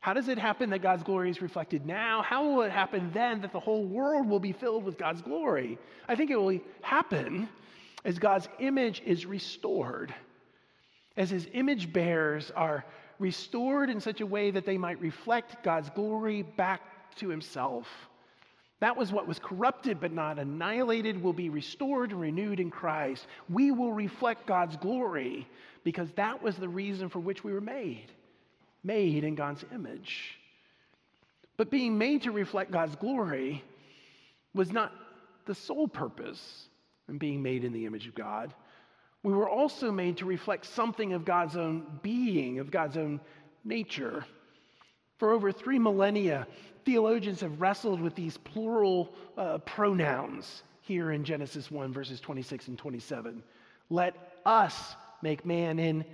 How 0.00 0.12
does 0.12 0.28
it 0.28 0.36
happen 0.36 0.70
that 0.70 0.80
God's 0.82 1.02
glory 1.02 1.30
is 1.30 1.40
reflected 1.40 1.86
now? 1.86 2.20
How 2.20 2.46
will 2.46 2.62
it 2.62 2.70
happen 2.70 3.10
then 3.14 3.40
that 3.40 3.52
the 3.52 3.60
whole 3.60 3.84
world 3.84 4.28
will 4.28 4.40
be 4.40 4.52
filled 4.52 4.84
with 4.84 4.98
God's 4.98 5.22
glory? 5.22 5.78
I 6.06 6.14
think 6.14 6.30
it 6.30 6.36
will 6.36 6.58
happen 6.82 7.48
as 8.04 8.18
God's 8.18 8.48
image 8.58 9.02
is 9.06 9.24
restored, 9.24 10.14
as 11.16 11.30
his 11.30 11.48
image 11.54 11.90
bearers 11.92 12.50
are 12.54 12.84
restored 13.18 13.88
in 13.88 14.00
such 14.00 14.20
a 14.20 14.26
way 14.26 14.50
that 14.50 14.66
they 14.66 14.76
might 14.76 15.00
reflect 15.00 15.62
God's 15.62 15.88
glory 15.90 16.42
back 16.42 16.82
to 17.16 17.28
himself. 17.28 17.86
That 18.80 18.96
was 18.96 19.12
what 19.12 19.26
was 19.26 19.38
corrupted 19.38 20.00
but 20.00 20.12
not 20.12 20.38
annihilated, 20.38 21.22
will 21.22 21.32
be 21.32 21.48
restored 21.48 22.10
and 22.10 22.20
renewed 22.20 22.60
in 22.60 22.70
Christ. 22.70 23.26
We 23.48 23.70
will 23.70 23.92
reflect 23.92 24.46
God's 24.46 24.76
glory 24.76 25.46
because 25.84 26.10
that 26.12 26.42
was 26.42 26.56
the 26.56 26.68
reason 26.68 27.08
for 27.08 27.20
which 27.20 27.44
we 27.44 27.52
were 27.52 27.60
made, 27.60 28.10
made 28.82 29.24
in 29.24 29.34
God's 29.34 29.64
image. 29.72 30.38
But 31.56 31.70
being 31.70 31.96
made 31.96 32.22
to 32.22 32.32
reflect 32.32 32.72
God's 32.72 32.96
glory 32.96 33.62
was 34.54 34.72
not 34.72 34.92
the 35.46 35.54
sole 35.54 35.88
purpose 35.88 36.68
in 37.08 37.18
being 37.18 37.42
made 37.42 37.64
in 37.64 37.72
the 37.72 37.86
image 37.86 38.06
of 38.06 38.14
God 38.14 38.52
we 39.24 39.32
were 39.32 39.48
also 39.48 39.90
made 39.90 40.18
to 40.18 40.26
reflect 40.26 40.66
something 40.66 41.14
of 41.14 41.24
God's 41.24 41.56
own 41.56 41.98
being, 42.02 42.58
of 42.58 42.70
God's 42.70 42.98
own 42.98 43.20
nature. 43.64 44.24
For 45.24 45.32
over 45.32 45.50
three 45.50 45.78
millennia, 45.78 46.46
theologians 46.84 47.40
have 47.40 47.58
wrestled 47.58 47.98
with 47.98 48.14
these 48.14 48.36
plural 48.36 49.10
uh, 49.38 49.56
pronouns 49.56 50.62
here 50.82 51.12
in 51.12 51.24
Genesis 51.24 51.70
1, 51.70 51.94
verses 51.94 52.20
26 52.20 52.68
and 52.68 52.76
27. 52.76 53.42
Let 53.88 54.14
us 54.44 54.94
make 55.22 55.46
man 55.46 55.78
in 55.78 56.04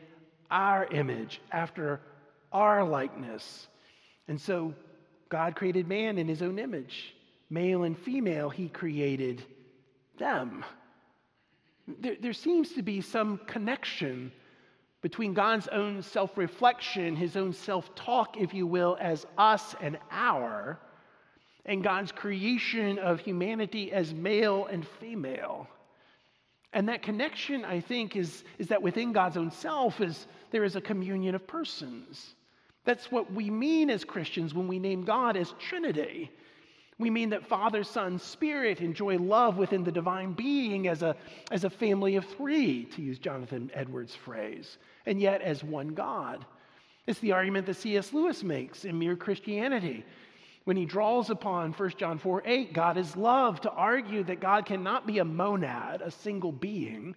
our 0.49 0.87
image, 0.87 1.41
after 1.51 2.01
our 2.53 2.85
likeness. 2.85 3.67
And 4.29 4.41
so 4.41 4.75
God 5.29 5.57
created 5.57 5.89
man 5.89 6.17
in 6.17 6.29
his 6.29 6.41
own 6.41 6.61
image. 6.61 7.13
Male 7.51 7.83
and 7.83 7.99
female, 7.99 8.49
he 8.49 8.69
created 8.69 9.43
them 10.21 10.65
there, 11.99 12.17
there 12.21 12.33
seems 12.33 12.73
to 12.73 12.83
be 12.83 13.01
some 13.01 13.39
connection 13.47 14.33
between 15.03 15.33
God's 15.33 15.69
own 15.69 16.03
self 16.03 16.37
reflection, 16.37 17.17
his 17.17 17.37
own 17.37 17.53
self 17.53 17.95
talk, 17.95 18.37
if 18.39 18.53
you 18.53 18.67
will, 18.67 18.97
as 19.01 19.27
us 19.39 19.75
and 19.81 19.99
our, 20.11 20.79
and 21.65 21.83
God's 21.83 22.13
creation 22.13 22.99
of 22.99 23.21
humanity 23.21 23.93
as 23.93 24.13
male 24.13 24.67
and 24.67 24.87
female. 24.87 25.69
And 26.73 26.89
that 26.89 27.03
connection, 27.03 27.65
I 27.65 27.81
think, 27.81 28.15
is, 28.15 28.45
is 28.59 28.69
that 28.69 28.83
within 28.83 29.13
God's 29.13 29.37
own 29.37 29.51
self 29.51 30.01
is 30.01 30.27
there 30.51 30.65
is 30.65 30.77
a 30.77 30.81
communion 30.81 31.35
of 31.35 31.47
persons. 31.47 32.35
That's 32.85 33.11
what 33.11 33.33
we 33.33 33.51
mean 33.51 33.91
as 33.91 34.05
Christians 34.05 34.55
when 34.55 34.69
we 34.69 34.79
name 34.79 35.05
God 35.05 35.37
as 35.37 35.53
Trinity. 35.59 36.31
We 37.01 37.09
mean 37.09 37.31
that 37.31 37.47
Father, 37.47 37.83
Son, 37.83 38.19
Spirit 38.19 38.83
enjoy 38.83 39.17
love 39.17 39.57
within 39.57 39.83
the 39.83 39.91
divine 39.91 40.35
being 40.35 40.87
as 40.87 41.01
a, 41.01 41.17
as 41.51 41.65
a 41.65 41.71
family 41.71 42.17
of 42.17 42.27
three, 42.27 42.85
to 42.85 43.01
use 43.01 43.19
Jonathan 43.19 43.71
Edwards' 43.73 44.15
phrase, 44.15 44.77
and 45.07 45.19
yet 45.19 45.41
as 45.41 45.65
one 45.65 45.89
God. 45.89 46.45
It's 47.07 47.19
the 47.21 47.33
argument 47.33 47.65
that 47.67 47.77
C.S. 47.77 48.13
Lewis 48.13 48.43
makes 48.43 48.85
in 48.85 48.99
Mere 48.99 49.17
Christianity 49.17 50.05
when 50.65 50.77
he 50.77 50.85
draws 50.85 51.31
upon 51.31 51.73
1 51.73 51.91
John 51.97 52.19
4 52.19 52.43
8, 52.45 52.73
God 52.75 52.99
is 52.99 53.17
love, 53.17 53.63
to 53.63 53.71
argue 53.71 54.23
that 54.25 54.41
God 54.41 54.67
cannot 54.67 55.07
be 55.07 55.19
a 55.19 55.25
monad, 55.25 56.03
a 56.03 56.11
single 56.11 56.53
being, 56.53 57.15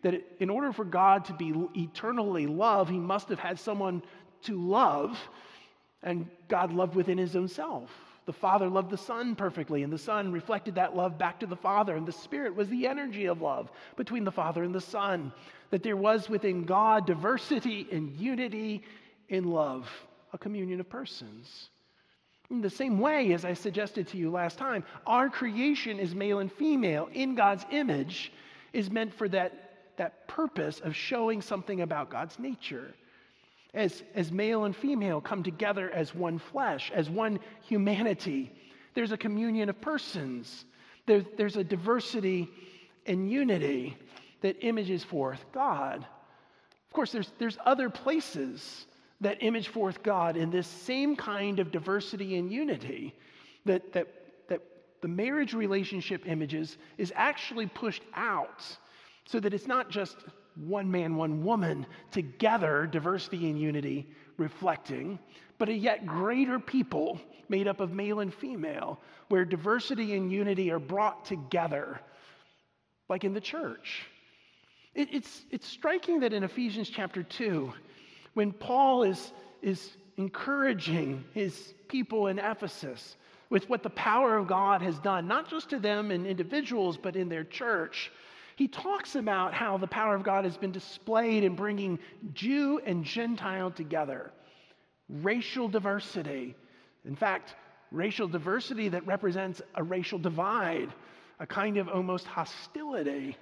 that 0.00 0.14
in 0.40 0.48
order 0.48 0.72
for 0.72 0.84
God 0.86 1.26
to 1.26 1.34
be 1.34 1.52
eternally 1.76 2.46
love, 2.46 2.88
he 2.88 2.98
must 2.98 3.28
have 3.28 3.38
had 3.38 3.58
someone 3.58 4.02
to 4.44 4.58
love, 4.58 5.18
and 6.02 6.26
God 6.48 6.72
loved 6.72 6.94
within 6.94 7.18
his 7.18 7.36
own 7.36 7.48
self. 7.48 7.90
The 8.26 8.32
Father 8.32 8.68
loved 8.68 8.90
the 8.90 8.98
Son 8.98 9.36
perfectly, 9.36 9.84
and 9.84 9.92
the 9.92 9.98
Son 9.98 10.32
reflected 10.32 10.74
that 10.74 10.96
love 10.96 11.16
back 11.16 11.40
to 11.40 11.46
the 11.46 11.56
Father, 11.56 11.94
and 11.96 12.06
the 12.06 12.12
Spirit 12.12 12.56
was 12.56 12.68
the 12.68 12.88
energy 12.88 13.26
of 13.26 13.40
love 13.40 13.70
between 13.96 14.24
the 14.24 14.32
Father 14.32 14.64
and 14.64 14.74
the 14.74 14.80
Son. 14.80 15.32
That 15.70 15.84
there 15.84 15.96
was 15.96 16.28
within 16.28 16.64
God 16.64 17.06
diversity 17.06 17.86
and 17.90 18.10
unity 18.16 18.82
in 19.28 19.44
love, 19.44 19.88
a 20.32 20.38
communion 20.38 20.80
of 20.80 20.88
persons. 20.88 21.70
In 22.50 22.60
the 22.60 22.70
same 22.70 22.98
way, 22.98 23.32
as 23.32 23.44
I 23.44 23.54
suggested 23.54 24.08
to 24.08 24.16
you 24.16 24.30
last 24.30 24.58
time, 24.58 24.84
our 25.06 25.30
creation 25.30 25.98
is 25.98 26.14
male 26.14 26.40
and 26.40 26.52
female 26.52 27.08
in 27.12 27.36
God's 27.36 27.64
image, 27.70 28.32
is 28.72 28.90
meant 28.90 29.14
for 29.14 29.28
that, 29.28 29.94
that 29.96 30.26
purpose 30.26 30.80
of 30.80 30.94
showing 30.96 31.42
something 31.42 31.80
about 31.80 32.10
God's 32.10 32.38
nature 32.40 32.92
as, 33.76 34.02
as 34.14 34.32
male 34.32 34.64
and 34.64 34.74
female 34.74 35.20
come 35.20 35.42
together 35.42 35.90
as 35.90 36.14
one 36.14 36.38
flesh, 36.38 36.90
as 36.94 37.08
one 37.10 37.38
humanity. 37.62 38.50
There's 38.94 39.12
a 39.12 39.18
communion 39.18 39.68
of 39.68 39.80
persons, 39.80 40.64
there, 41.06 41.24
there's 41.36 41.56
a 41.56 41.62
diversity 41.62 42.48
and 43.04 43.30
unity 43.30 43.96
that 44.40 44.56
images 44.62 45.04
forth 45.04 45.44
God. 45.52 45.98
Of 45.98 46.92
course, 46.92 47.12
there's, 47.12 47.30
there's 47.38 47.58
other 47.64 47.90
places 47.90 48.86
that 49.20 49.42
image 49.42 49.68
forth 49.68 50.02
God 50.02 50.36
in 50.36 50.50
this 50.50 50.66
same 50.66 51.14
kind 51.14 51.60
of 51.60 51.70
diversity 51.70 52.36
and 52.36 52.50
unity 52.50 53.14
that, 53.66 53.92
that, 53.92 54.08
that 54.48 54.62
the 55.02 55.08
marriage 55.08 55.52
relationship 55.52 56.26
images 56.26 56.78
is 56.96 57.12
actually 57.14 57.66
pushed 57.66 58.02
out 58.14 58.64
so 59.26 59.38
that 59.40 59.52
it's 59.52 59.66
not 59.66 59.90
just 59.90 60.16
one 60.56 60.90
man, 60.90 61.16
one 61.16 61.44
woman 61.44 61.86
together, 62.10 62.86
diversity 62.86 63.48
and 63.50 63.60
unity 63.60 64.06
reflecting, 64.38 65.18
but 65.58 65.68
a 65.68 65.72
yet 65.72 66.06
greater 66.06 66.58
people 66.58 67.20
made 67.48 67.68
up 67.68 67.80
of 67.80 67.92
male 67.92 68.20
and 68.20 68.32
female, 68.32 69.00
where 69.28 69.44
diversity 69.44 70.14
and 70.14 70.32
unity 70.32 70.70
are 70.70 70.78
brought 70.78 71.24
together, 71.24 72.00
like 73.08 73.24
in 73.24 73.32
the 73.32 73.40
church. 73.40 74.06
It, 74.94 75.08
it's, 75.12 75.44
it's 75.50 75.68
striking 75.68 76.20
that 76.20 76.32
in 76.32 76.42
Ephesians 76.42 76.88
chapter 76.88 77.22
2, 77.22 77.72
when 78.34 78.52
Paul 78.52 79.02
is, 79.04 79.32
is 79.62 79.96
encouraging 80.16 81.24
his 81.32 81.74
people 81.88 82.26
in 82.28 82.38
Ephesus 82.38 83.16
with 83.48 83.68
what 83.68 83.82
the 83.82 83.90
power 83.90 84.36
of 84.36 84.48
God 84.48 84.82
has 84.82 84.98
done, 84.98 85.28
not 85.28 85.48
just 85.48 85.70
to 85.70 85.78
them 85.78 86.10
and 86.10 86.26
individuals, 86.26 86.96
but 86.96 87.14
in 87.14 87.28
their 87.28 87.44
church, 87.44 88.10
he 88.56 88.68
talks 88.68 89.14
about 89.14 89.52
how 89.52 89.76
the 89.76 89.86
power 89.86 90.14
of 90.14 90.22
God 90.22 90.44
has 90.44 90.56
been 90.56 90.72
displayed 90.72 91.44
in 91.44 91.54
bringing 91.54 91.98
Jew 92.32 92.80
and 92.84 93.04
Gentile 93.04 93.70
together, 93.70 94.32
racial 95.10 95.68
diversity. 95.68 96.56
In 97.04 97.14
fact, 97.16 97.54
racial 97.92 98.26
diversity 98.26 98.88
that 98.88 99.06
represents 99.06 99.60
a 99.74 99.82
racial 99.82 100.18
divide, 100.18 100.88
a 101.38 101.46
kind 101.46 101.76
of 101.76 101.88
almost 101.88 102.26
hostility. 102.26 103.36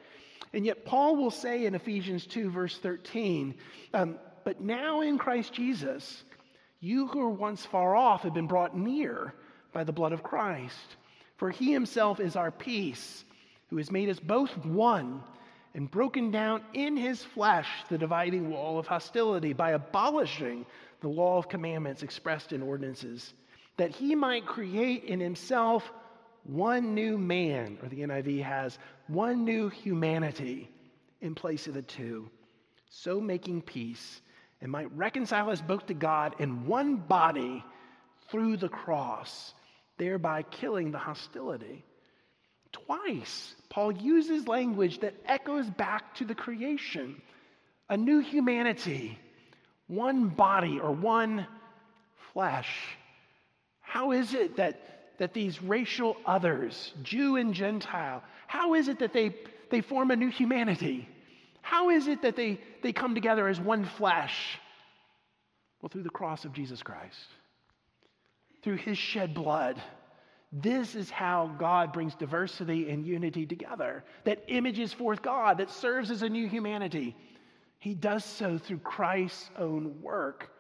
And 0.53 0.67
yet, 0.67 0.85
Paul 0.85 1.15
will 1.15 1.31
say 1.31 1.65
in 1.65 1.77
Ephesians 1.77 2.27
2, 2.27 2.51
verse 2.51 2.77
13, 2.79 3.55
um, 3.95 4.17
but 4.43 4.61
now 4.61 5.01
in 5.01 5.17
Christ 5.17 5.53
Jesus, 5.53 6.25
you 6.81 7.07
who 7.07 7.21
were 7.21 7.31
once 7.31 7.65
far 7.65 7.95
off 7.95 8.23
have 8.23 8.35
been 8.35 8.49
brought 8.49 8.77
near 8.77 9.33
by 9.73 9.85
the 9.85 9.93
blood 9.93 10.13
of 10.13 10.25
Christ. 10.25 10.97
For 11.37 11.51
he 11.51 11.73
himself 11.73 12.19
is 12.19 12.35
our 12.35 12.51
peace 12.51 13.25
who 13.69 13.77
has 13.77 13.91
made 13.91 14.09
us 14.09 14.21
both 14.21 14.57
one 14.65 15.23
and 15.75 15.91
broken 15.91 16.31
down 16.31 16.63
in 16.73 16.97
his 16.97 17.23
flesh 17.23 17.69
the 17.89 17.99
dividing 17.99 18.51
wall 18.51 18.79
of 18.79 18.87
hostility 18.87 19.53
by 19.53 19.73
abolishing 19.73 20.65
the 21.01 21.09
law 21.09 21.37
of 21.39 21.49
commandments 21.49 22.03
expressed 22.03 22.53
in 22.53 22.63
ordinances, 22.63 23.35
that 23.77 23.91
he 23.91 24.15
might 24.15 24.47
create 24.47 25.05
in 25.05 25.21
himself 25.21 25.91
one 26.45 26.95
new 26.95 27.19
man, 27.19 27.79
or 27.83 27.89
the 27.89 28.01
NIV 28.01 28.43
has 28.43 28.79
one 29.09 29.45
new 29.45 29.69
humanity 29.69 30.71
in 31.21 31.35
place 31.35 31.67
of 31.67 31.75
the 31.75 31.83
two, 31.83 32.31
so 32.91 33.21
making 33.21 33.63
peace 33.63 34.21
and 34.61 34.71
might 34.71 34.95
reconcile 34.97 35.51
us 35.51 35.61
both 35.61 35.87
to 35.87 35.95
God 35.95 36.37
in 36.39 36.67
one 36.67 36.97
body 36.97 37.65
through 38.31 38.57
the 38.57 38.69
cross, 38.69 39.55
thereby 39.99 40.43
killing 40.43 40.91
the 40.91 40.99
hostility. 40.99 41.85
Twice, 42.75 43.55
Paul 43.69 43.93
uses 43.93 44.49
language 44.49 45.01
that 45.01 45.15
echoes 45.27 45.69
back 45.71 46.15
to 46.17 46.25
the 46.25 46.35
creation 46.35 47.21
a 47.89 47.97
new 47.97 48.19
humanity, 48.19 49.19
one 49.87 50.29
body 50.29 50.81
or 50.81 50.91
one 50.91 51.47
flesh. 52.33 52.69
How 53.81 54.13
is 54.13 54.35
it 54.35 54.57
that, 54.57 54.81
that 55.19 55.35
these 55.35 55.63
racial 55.63 56.17
others, 56.27 56.93
Jew 57.03 57.37
and 57.37 57.55
Gentile, 57.55 58.23
how 58.47 58.75
is 58.75 58.89
it 58.89 58.99
that 59.01 59.13
they, 59.13 59.35
they 59.71 59.81
form 59.81 60.11
a 60.11 60.17
new 60.17 60.31
humanity? 60.31 61.09
How 61.61 61.91
is 61.91 62.09
it 62.09 62.23
that 62.23 62.37
they, 62.37 62.59
they 62.83 62.93
come 62.93 63.15
together 63.15 63.47
as 63.47 63.61
one 63.61 63.85
flesh? 63.85 64.59
Well, 65.81 65.91
through 65.91 66.03
the 66.03 66.11
cross 66.11 66.45
of 66.45 66.53
Jesus 66.53 66.83
Christ, 66.83 67.27
through 68.63 68.77
his 68.77 68.99
shed 68.99 69.35
blood. 69.35 69.81
This 70.57 70.95
is 70.95 71.11
how 71.11 71.53
God 71.59 71.93
brings 71.93 72.15
diversity 72.15 72.89
and 72.89 73.05
unity 73.05 73.45
together, 73.45 74.05
that 74.23 74.45
images 74.47 74.93
forth 74.93 75.21
God, 75.21 75.59
that 75.59 75.69
serves 75.69 76.13
as 76.13 76.23
a 76.23 76.29
new 76.29 76.49
humanity. 76.49 77.17
He 77.81 77.93
does 77.93 78.25
so 78.25 78.57
through 78.57 78.79
Christ's 78.79 79.51
own 79.59 80.01
work. 80.01 80.53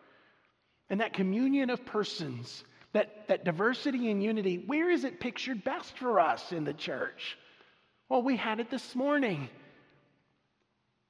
And 0.91 1.01
that 1.01 1.13
communion 1.13 1.71
of 1.71 1.87
persons, 1.87 2.65
that, 2.93 3.29
that 3.29 3.45
diversity 3.45 4.11
and 4.11 4.21
unity, 4.21 4.65
where 4.67 4.91
is 4.91 5.05
it 5.05 5.21
pictured 5.21 5.63
best 5.63 5.97
for 5.97 6.19
us 6.19 6.51
in 6.51 6.65
the 6.65 6.75
church? 6.75 7.39
Well, 8.09 8.23
we 8.23 8.37
had 8.37 8.59
it 8.59 8.73
this 8.73 8.97
morning 8.97 9.49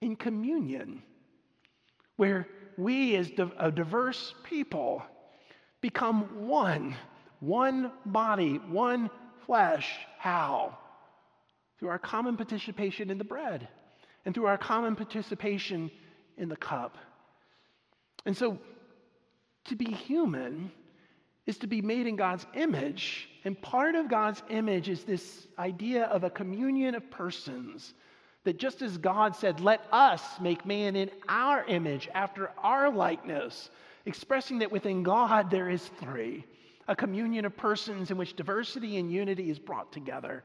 in 0.03 0.15
communion, 0.15 1.03
where 2.17 2.47
we, 2.77 3.17
as 3.17 3.31
a 3.59 3.71
diverse 3.71 4.35
people, 4.45 5.03
become 5.81 6.47
one, 6.47 6.95
one 7.47 7.93
body, 8.07 8.57
one 8.57 9.11
flesh. 9.47 9.91
How? 10.19 10.79
Through 11.79 11.89
our 11.89 11.99
common 11.99 12.37
participation 12.37 13.11
in 13.11 13.19
the 13.19 13.25
bread 13.25 13.69
and 14.25 14.35
through 14.35 14.47
our 14.47 14.59
common 14.59 14.97
participation 14.97 15.91
in 16.37 16.49
the 16.49 16.57
cup. 16.57 16.97
And 18.25 18.37
so, 18.37 18.59
to 19.67 19.77
be 19.77 19.91
human 19.91 20.71
is 21.47 21.59
to 21.59 21.67
be 21.67 21.83
made 21.83 22.07
in 22.07 22.17
God's 22.17 22.47
image. 22.55 23.29
And 23.45 23.61
part 23.61 23.95
of 23.95 24.09
God's 24.09 24.43
image 24.49 24.89
is 24.89 25.05
this 25.05 25.47
idea 25.59 26.05
of 26.05 26.25
a 26.25 26.31
communion 26.31 26.95
of 26.95 27.11
persons 27.11 27.93
that 28.45 28.59
just 28.59 28.83
as 28.83 28.99
God 28.99 29.37
said, 29.37 29.61
let 29.61 29.87
us 29.91 30.23
make 30.41 30.67
man 30.67 30.97
in 30.97 31.11
our 31.29 31.65
image, 31.65 32.09
after 32.15 32.51
our 32.59 32.91
likeness, 32.91 33.71
expressing 34.05 34.59
that 34.59 34.73
within 34.73 35.03
God 35.03 35.51
there 35.51 35.71
is 35.71 35.87
three, 36.01 36.45
a 36.89 36.97
communion 36.97 37.45
of 37.45 37.57
persons 37.57 38.11
in 38.11 38.17
which 38.17 38.37
diversity 38.37 38.99
and 38.99 39.11
unity 39.11 39.51
is 39.51 39.59
brought 39.59 39.93
together. 39.93 40.45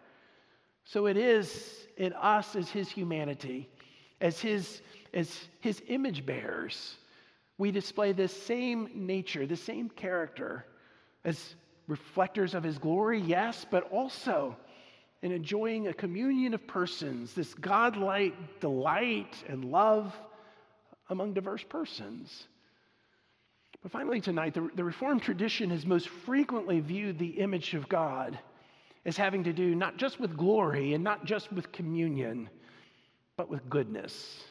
So 0.85 1.05
it 1.05 1.17
is 1.17 1.87
in 1.97 2.13
us 2.13 2.55
as 2.55 2.69
his 2.69 2.89
humanity, 2.89 3.69
as 4.21 4.39
his, 4.39 4.81
as 5.13 5.47
his 5.59 5.81
image 5.87 6.25
bearers, 6.25 6.95
we 7.57 7.71
display 7.71 8.13
this 8.13 8.31
same 8.45 8.89
nature, 8.95 9.45
the 9.45 9.55
same 9.55 9.89
character 9.89 10.65
as 11.25 11.55
reflectors 11.87 12.53
of 12.53 12.63
his 12.63 12.77
glory, 12.77 13.19
yes, 13.19 13.65
but 13.69 13.91
also 13.91 14.55
in 15.21 15.33
enjoying 15.33 15.87
a 15.87 15.93
communion 15.93 16.53
of 16.53 16.65
persons, 16.65 17.33
this 17.33 17.53
godlike 17.53 18.61
delight 18.61 19.43
and 19.49 19.65
love 19.65 20.15
among 21.09 21.33
diverse 21.33 21.63
persons. 21.63 22.47
But 23.81 23.91
finally, 23.91 24.19
tonight, 24.19 24.53
the, 24.53 24.69
the 24.75 24.83
Reformed 24.83 25.21
tradition 25.21 25.69
has 25.69 25.85
most 25.85 26.09
frequently 26.09 26.79
viewed 26.81 27.17
the 27.17 27.39
image 27.39 27.73
of 27.73 27.87
God 27.87 28.37
as 29.05 29.15
having 29.15 29.43
to 29.45 29.53
do 29.53 29.73
not 29.73 29.97
just 29.97 30.19
with 30.19 30.35
glory 30.35 30.93
and 30.93 31.03
not 31.03 31.23
just 31.25 31.51
with 31.53 31.71
communion, 31.71 32.49
but 33.37 33.49
with 33.49 33.69
goodness. 33.69 34.43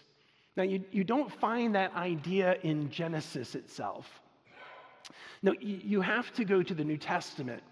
Now, 0.56 0.62
you, 0.62 0.82
you 0.90 1.04
don't 1.04 1.30
find 1.30 1.74
that 1.74 1.94
idea 1.94 2.56
in 2.62 2.90
Genesis 2.90 3.54
itself. 3.54 4.08
No, 5.42 5.52
you, 5.60 5.80
you 5.84 6.00
have 6.00 6.32
to 6.32 6.44
go 6.44 6.62
to 6.62 6.74
the 6.74 6.84
New 6.84 6.96
Testament 6.96 7.62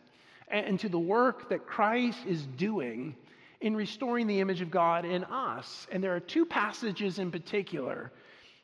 and 0.49 0.79
to 0.79 0.89
the 0.89 0.99
work 0.99 1.49
that 1.49 1.67
Christ 1.67 2.19
is 2.27 2.47
doing 2.59 3.17
in 3.63 3.75
restoring 3.75 4.27
the 4.27 4.41
image 4.41 4.61
of 4.61 4.71
God 4.71 5.05
in 5.05 5.25
us. 5.25 5.87
And 5.91 6.05
there 6.05 6.15
are 6.15 6.21
two 6.21 6.45
passages 6.45 7.19
in 7.19 7.31
particular 7.31 8.13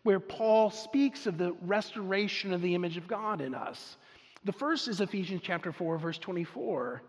where 0.03 0.21
Paul 0.21 0.71
speaks 0.71 1.27
of 1.27 1.39
the 1.39 1.53
restoration 1.63 2.53
of 2.53 2.63
the 2.63 2.75
image 2.75 2.97
of 2.97 3.07
God 3.07 3.41
in 3.41 3.55
us. 3.55 3.97
The 4.45 4.53
first 4.53 4.89
is 4.89 5.01
Ephesians 5.01 5.43
chapter 5.45 5.73
4 5.73 5.99
verse 5.99 6.19
24. 6.19 7.03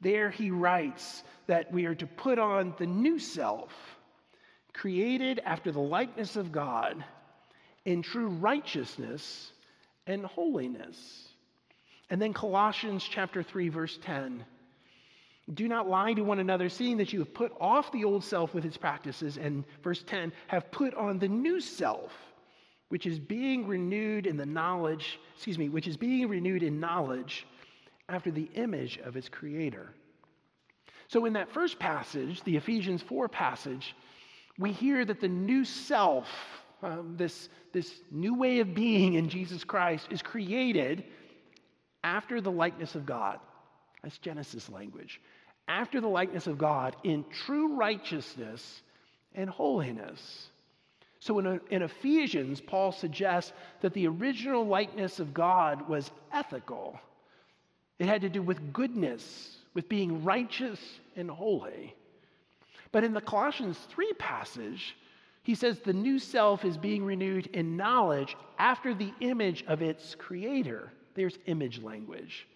There 0.00 0.30
he 0.30 0.50
writes 0.50 1.24
that 1.46 1.72
we 1.72 1.86
are 1.86 1.94
to 1.94 2.06
put 2.06 2.38
on 2.38 2.74
the 2.78 2.86
new 2.86 3.18
self, 3.18 3.72
created 4.72 5.40
after 5.44 5.72
the 5.72 5.80
likeness 5.80 6.36
of 6.36 6.52
God 6.52 7.02
in 7.84 8.02
true 8.02 8.28
righteousness 8.28 9.52
and 10.06 10.24
holiness. 10.24 11.28
And 12.10 12.20
then 12.20 12.32
Colossians 12.32 13.04
chapter 13.08 13.42
3 13.42 13.68
verse 13.70 13.98
10. 14.02 14.44
Do 15.52 15.68
not 15.68 15.88
lie 15.88 16.14
to 16.14 16.22
one 16.22 16.38
another, 16.38 16.70
seeing 16.70 16.96
that 16.96 17.12
you 17.12 17.18
have 17.18 17.34
put 17.34 17.52
off 17.60 17.92
the 17.92 18.04
old 18.04 18.24
self 18.24 18.54
with 18.54 18.64
its 18.64 18.78
practices, 18.78 19.36
and 19.36 19.64
verse 19.82 20.02
10, 20.06 20.32
have 20.46 20.70
put 20.70 20.94
on 20.94 21.18
the 21.18 21.28
new 21.28 21.60
self, 21.60 22.12
which 22.88 23.04
is 23.04 23.18
being 23.18 23.66
renewed 23.66 24.26
in 24.26 24.38
the 24.38 24.46
knowledge, 24.46 25.20
excuse 25.34 25.58
me, 25.58 25.68
which 25.68 25.86
is 25.86 25.98
being 25.98 26.28
renewed 26.28 26.62
in 26.62 26.80
knowledge 26.80 27.46
after 28.08 28.30
the 28.30 28.48
image 28.54 28.98
of 29.04 29.16
its 29.16 29.28
creator. 29.28 29.90
So, 31.08 31.26
in 31.26 31.34
that 31.34 31.52
first 31.52 31.78
passage, 31.78 32.42
the 32.44 32.56
Ephesians 32.56 33.02
4 33.02 33.28
passage, 33.28 33.94
we 34.58 34.72
hear 34.72 35.04
that 35.04 35.20
the 35.20 35.28
new 35.28 35.64
self, 35.64 36.28
um, 36.82 37.16
this, 37.18 37.50
this 37.72 38.00
new 38.10 38.34
way 38.34 38.60
of 38.60 38.74
being 38.74 39.14
in 39.14 39.28
Jesus 39.28 39.62
Christ, 39.62 40.08
is 40.10 40.22
created 40.22 41.04
after 42.02 42.40
the 42.40 42.50
likeness 42.50 42.94
of 42.94 43.04
God. 43.04 43.40
That's 44.02 44.18
Genesis 44.18 44.68
language. 44.68 45.20
After 45.66 46.00
the 46.00 46.08
likeness 46.08 46.46
of 46.46 46.58
God 46.58 46.96
in 47.04 47.24
true 47.46 47.76
righteousness 47.76 48.82
and 49.34 49.48
holiness. 49.48 50.48
So 51.20 51.38
in, 51.38 51.60
in 51.70 51.82
Ephesians, 51.82 52.60
Paul 52.60 52.92
suggests 52.92 53.52
that 53.80 53.94
the 53.94 54.06
original 54.06 54.66
likeness 54.66 55.20
of 55.20 55.32
God 55.32 55.88
was 55.88 56.10
ethical, 56.32 57.00
it 57.98 58.06
had 58.06 58.20
to 58.22 58.28
do 58.28 58.42
with 58.42 58.72
goodness, 58.72 59.56
with 59.72 59.88
being 59.88 60.24
righteous 60.24 60.80
and 61.16 61.30
holy. 61.30 61.94
But 62.92 63.04
in 63.04 63.14
the 63.14 63.20
Colossians 63.20 63.78
3 63.88 64.12
passage, 64.18 64.96
he 65.42 65.54
says 65.54 65.78
the 65.78 65.92
new 65.92 66.18
self 66.18 66.64
is 66.64 66.76
being 66.76 67.04
renewed 67.04 67.46
in 67.48 67.76
knowledge 67.76 68.36
after 68.58 68.94
the 68.94 69.12
image 69.20 69.64
of 69.66 69.82
its 69.82 70.14
creator. 70.14 70.92
There's 71.14 71.38
image 71.46 71.82
language. 71.82 72.46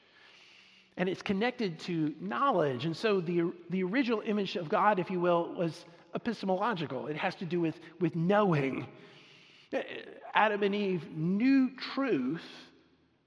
And 0.98 1.08
it's 1.08 1.22
connected 1.22 1.78
to 1.80 2.12
knowledge. 2.20 2.84
And 2.84 2.94
so 2.94 3.20
the, 3.20 3.52
the 3.70 3.84
original 3.84 4.20
image 4.26 4.56
of 4.56 4.68
God, 4.68 4.98
if 4.98 5.10
you 5.10 5.20
will, 5.20 5.54
was 5.54 5.84
epistemological. 6.14 7.06
It 7.06 7.16
has 7.16 7.36
to 7.36 7.44
do 7.44 7.60
with, 7.60 7.78
with 8.00 8.16
knowing. 8.16 8.84
Adam 10.34 10.64
and 10.64 10.74
Eve 10.74 11.08
knew 11.16 11.70
truth 11.94 12.44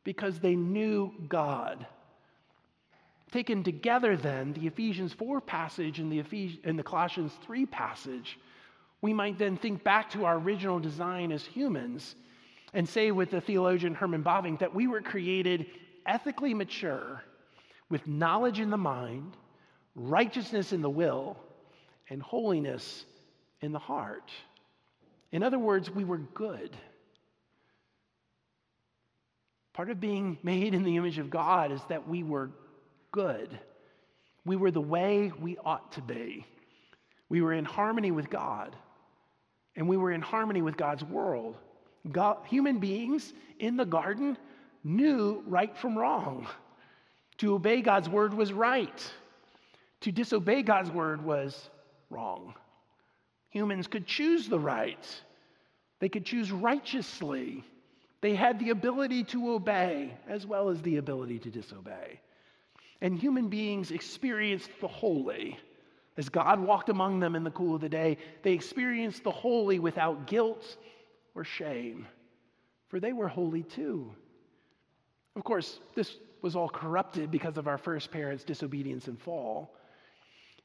because 0.04 0.38
they 0.40 0.54
knew 0.54 1.14
God. 1.30 1.86
Taken 3.32 3.64
together, 3.64 4.18
then, 4.18 4.52
the 4.52 4.68
Ephesians 4.68 5.14
4 5.14 5.40
passage 5.40 6.00
and 6.00 6.12
the, 6.12 6.20
Ephes- 6.20 6.60
and 6.66 6.78
the 6.78 6.84
Colossians 6.84 7.32
3 7.46 7.66
passage, 7.68 8.38
we 9.02 9.14
might 9.14 9.40
then 9.40 9.56
think 9.56 9.82
back 9.82 10.10
to 10.12 10.26
our 10.26 10.38
original 10.38 10.80
design 10.80 11.32
as 11.32 11.46
humans 11.46 12.16
and 12.74 12.88
say 12.88 13.12
with 13.12 13.32
the 13.32 13.40
theologian 13.40 13.96
Herman 13.96 14.24
Bavinck 14.24 14.60
that 14.60 14.76
we 14.76 14.88
were 14.88 15.02
created 15.02 15.68
ethically 16.06 16.54
mature 16.54 17.24
with 17.92 18.08
knowledge 18.08 18.60
in 18.60 18.70
the 18.70 18.78
mind, 18.78 19.36
righteousness 19.96 20.74
in 20.74 20.82
the 20.82 20.90
will, 20.90 21.38
and 22.10 22.22
holiness 22.22 23.06
in 23.62 23.72
the 23.72 23.80
heart. 23.80 24.32
In 25.32 25.44
other 25.44 25.60
words, 25.60 25.90
we 25.90 26.04
were 26.04 26.18
good. 26.18 26.76
Part 29.74 29.90
of 29.90 30.00
being 30.00 30.38
made 30.44 30.74
in 30.74 30.84
the 30.84 30.98
image 30.98 31.20
of 31.20 31.30
God 31.30 31.72
is 31.72 31.82
that 31.90 32.08
we 32.08 32.24
were 32.24 32.50
good. 33.12 33.60
We 34.46 34.56
were 34.56 34.72
the 34.72 34.82
way 34.82 35.32
we 35.40 35.58
ought 35.64 35.92
to 35.94 36.02
be. 36.02 36.46
We 37.30 37.42
were 37.42 37.54
in 37.54 37.64
harmony 37.64 38.12
with 38.12 38.30
God, 38.30 38.76
and 39.76 39.88
we 39.88 39.96
were 39.96 40.12
in 40.12 40.22
harmony 40.22 40.62
with 40.62 40.76
God's 40.76 41.04
world. 41.04 41.56
God, 42.12 42.40
human 42.48 42.80
beings 42.80 43.32
in 43.60 43.78
the 43.78 43.86
garden 43.86 44.38
knew 44.84 45.44
right 45.46 45.78
from 45.78 45.98
wrong. 45.98 46.48
To 47.42 47.56
obey 47.56 47.82
God's 47.82 48.08
word 48.08 48.36
was 48.36 48.54
right. 48.54 49.12
To 50.02 50.12
disobey 50.12 50.62
God's 50.62 50.92
word 50.92 51.26
was 51.26 51.72
wrong. 52.12 52.54
Humans 53.50 53.88
could 53.88 54.06
choose 54.06 54.48
the 54.48 54.60
right, 54.60 55.08
they 56.00 56.08
could 56.08 56.24
choose 56.24 56.52
righteously. 56.52 57.64
They 58.22 58.36
had 58.36 58.60
the 58.60 58.70
ability 58.70 59.24
to 59.24 59.54
obey 59.54 60.14
as 60.30 60.46
well 60.46 60.70
as 60.70 60.80
the 60.84 60.98
ability 60.98 61.40
to 61.40 61.50
disobey. 61.50 62.20
And 63.02 63.18
human 63.18 63.48
beings 63.50 63.90
experienced 63.90 64.70
the 64.80 64.88
holy. 64.88 65.58
As 66.18 66.30
God 66.30 66.60
walked 66.60 66.90
among 66.90 67.20
them 67.20 67.36
in 67.36 67.44
the 67.44 67.50
cool 67.50 67.74
of 67.74 67.82
the 67.82 67.90
day, 67.90 68.20
they 68.44 68.54
experienced 68.54 69.24
the 69.24 69.32
holy 69.32 69.80
without 69.80 70.28
guilt 70.28 70.78
or 71.34 71.44
shame, 71.44 72.06
for 72.90 73.00
they 73.00 73.14
were 73.14 73.28
holy 73.28 73.64
too. 73.64 74.14
Of 75.36 75.44
course, 75.44 75.80
this 75.96 76.18
was 76.42 76.56
all 76.56 76.70
corrupted 76.70 77.32
because 77.32 77.58
of 77.58 77.68
our 77.68 77.78
first 77.78 78.12
parents' 78.12 78.44
disobedience 78.44 79.08
and 79.08 79.20
fall. 79.20 79.76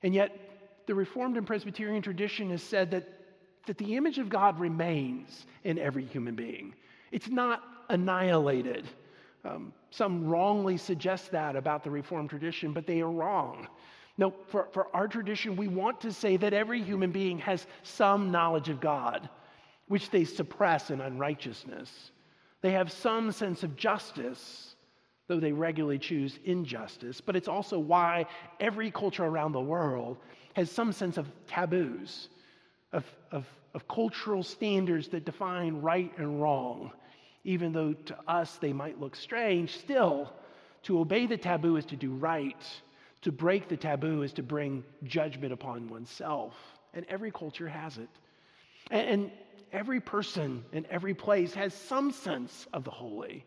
And 0.03 0.15
yet, 0.15 0.39
the 0.87 0.95
Reformed 0.95 1.37
and 1.37 1.47
Presbyterian 1.47 2.03
tradition 2.03 2.51
has 2.51 2.63
said 2.63 2.91
that, 2.93 3.09
that 3.67 3.79
the 3.79 3.97
image 3.97 4.19
of 4.19 4.29
God 4.29 4.59
remains 4.61 5.47
in 5.65 5.79
every 5.79 6.05
human 6.05 6.35
being. 6.35 6.75
It's 7.11 7.29
not 7.29 7.63
annihilated. 7.89 8.87
Um, 9.45 9.73
some 9.91 10.27
wrongly 10.27 10.77
suggest 10.77 11.31
that 11.33 11.57
about 11.57 11.85
the 11.85 11.91
Reformed 11.91 12.31
tradition, 12.31 12.73
but 12.73 12.87
they 12.87 13.01
are 13.01 13.11
wrong. 13.11 13.69
No, 14.19 14.33
for, 14.49 14.69
for 14.73 14.95
our 14.95 15.09
tradition, 15.09 15.57
we 15.57 15.69
want 15.69 16.01
to 16.03 16.13
say 16.13 16.37
that 16.37 16.53
every 16.53 16.83
human 16.83 17.13
being 17.13 17.39
has 17.41 17.67
some 17.83 18.31
knowledge 18.31 18.69
of 18.69 18.81
God, 18.81 19.29
which 19.89 20.11
they 20.11 20.25
suppress 20.25 20.91
in 20.91 21.01
unrighteousness. 21.01 22.11
They 22.63 22.73
have 22.73 22.91
some 22.91 23.31
sense 23.33 23.63
of 23.63 23.77
justice, 23.77 24.75
though 25.29 25.41
they 25.41 25.53
regularly 25.53 25.99
choose 25.99 26.39
injustice. 26.45 27.21
But 27.21 27.37
it's 27.37 27.49
also 27.49 27.79
why 27.79 28.27
every 28.61 28.91
culture 28.91 29.25
around 29.25 29.53
the 29.53 29.61
world 29.61 30.19
has 30.55 30.71
some 30.71 30.93
sense 30.93 31.17
of 31.19 31.27
taboos, 31.47 32.29
of, 32.93 33.05
of, 33.31 33.47
of 33.75 33.89
cultural 33.89 34.43
standards 34.43 35.09
that 35.09 35.25
define 35.25 35.81
right 35.81 36.13
and 36.19 36.41
wrong. 36.41 36.93
Even 37.45 37.73
though 37.73 37.93
to 37.93 38.17
us 38.27 38.57
they 38.57 38.73
might 38.73 39.01
look 39.01 39.17
strange, 39.17 39.77
still, 39.77 40.33
to 40.85 41.01
obey 41.01 41.27
the 41.27 41.37
taboo 41.37 41.77
is 41.77 41.85
to 41.87 41.97
do 41.97 42.13
right. 42.13 42.65
To 43.23 43.33
break 43.33 43.69
the 43.69 43.77
taboo 43.77 44.23
is 44.23 44.33
to 44.35 44.43
bring 44.43 44.85
judgment 45.05 45.53
upon 45.53 45.89
oneself. 45.89 46.55
And 46.95 47.05
every 47.09 47.33
culture 47.33 47.69
has 47.69 47.99
it. 47.99 48.09
And, 48.91 49.09
and 49.09 49.31
every 49.73 50.01
person 50.01 50.65
in 50.73 50.87
every 50.91 51.15
place 51.15 51.53
has 51.55 51.75
some 51.75 52.13
sense 52.13 52.67
of 52.73 52.85
the 52.85 52.91
holy, 52.91 53.45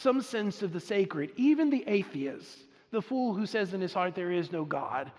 some 0.00 0.22
sense 0.22 0.62
of 0.62 0.72
the 0.72 0.80
sacred. 0.80 1.30
Even 1.36 1.70
the 1.70 1.84
atheist, 1.86 2.58
the 2.90 3.02
fool 3.02 3.34
who 3.34 3.46
says 3.46 3.74
in 3.74 3.80
his 3.80 3.92
heart 3.92 4.14
there 4.14 4.32
is 4.32 4.50
no 4.50 4.64
God, 4.64 5.10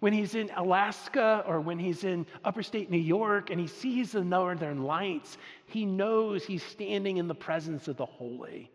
when 0.00 0.12
he's 0.12 0.34
in 0.34 0.50
Alaska 0.54 1.42
or 1.46 1.60
when 1.60 1.78
he's 1.78 2.04
in 2.04 2.26
upper 2.44 2.62
state 2.62 2.90
New 2.90 2.98
York 2.98 3.50
and 3.50 3.58
he 3.58 3.66
sees 3.66 4.12
the 4.12 4.22
northern 4.22 4.82
lights, 4.82 5.38
he 5.66 5.86
knows 5.86 6.44
he's 6.44 6.62
standing 6.62 7.16
in 7.16 7.28
the 7.28 7.34
presence 7.34 7.88
of 7.88 7.96
the 7.96 8.04
holy. 8.04 8.70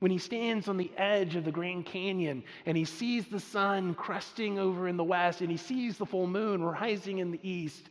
When 0.00 0.10
he 0.10 0.18
stands 0.18 0.66
on 0.66 0.76
the 0.76 0.90
edge 0.96 1.36
of 1.36 1.44
the 1.44 1.52
Grand 1.52 1.86
Canyon 1.86 2.42
and 2.66 2.76
he 2.76 2.84
sees 2.84 3.26
the 3.26 3.38
sun 3.38 3.94
cresting 3.94 4.58
over 4.58 4.88
in 4.88 4.96
the 4.96 5.04
west 5.04 5.40
and 5.40 5.50
he 5.50 5.56
sees 5.56 5.98
the 5.98 6.06
full 6.06 6.26
moon 6.26 6.62
rising 6.64 7.18
in 7.18 7.30
the 7.30 7.48
east, 7.48 7.88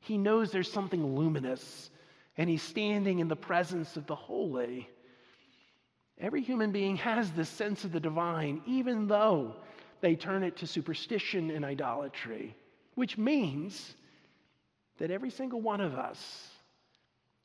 he 0.00 0.18
knows 0.18 0.52
there's 0.52 0.70
something 0.70 1.16
luminous 1.16 1.90
and 2.36 2.48
he's 2.48 2.62
standing 2.62 3.18
in 3.18 3.26
the 3.26 3.34
presence 3.34 3.96
of 3.96 4.06
the 4.06 4.14
holy. 4.14 4.88
Every 6.20 6.42
human 6.42 6.72
being 6.72 6.96
has 6.96 7.30
this 7.30 7.48
sense 7.48 7.84
of 7.84 7.92
the 7.92 8.00
divine, 8.00 8.62
even 8.66 9.06
though 9.06 9.54
they 10.00 10.16
turn 10.16 10.42
it 10.42 10.56
to 10.58 10.66
superstition 10.66 11.50
and 11.50 11.64
idolatry, 11.64 12.56
which 12.94 13.16
means 13.16 13.94
that 14.98 15.10
every 15.10 15.30
single 15.30 15.60
one 15.60 15.80
of 15.80 15.94
us, 15.94 16.48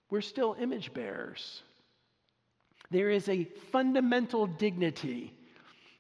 we're 0.10 0.22
still 0.22 0.56
image 0.60 0.94
bearers. 0.94 1.62
There 2.90 3.10
is 3.10 3.30
a 3.30 3.46
fundamental 3.72 4.48
dignity 4.48 5.34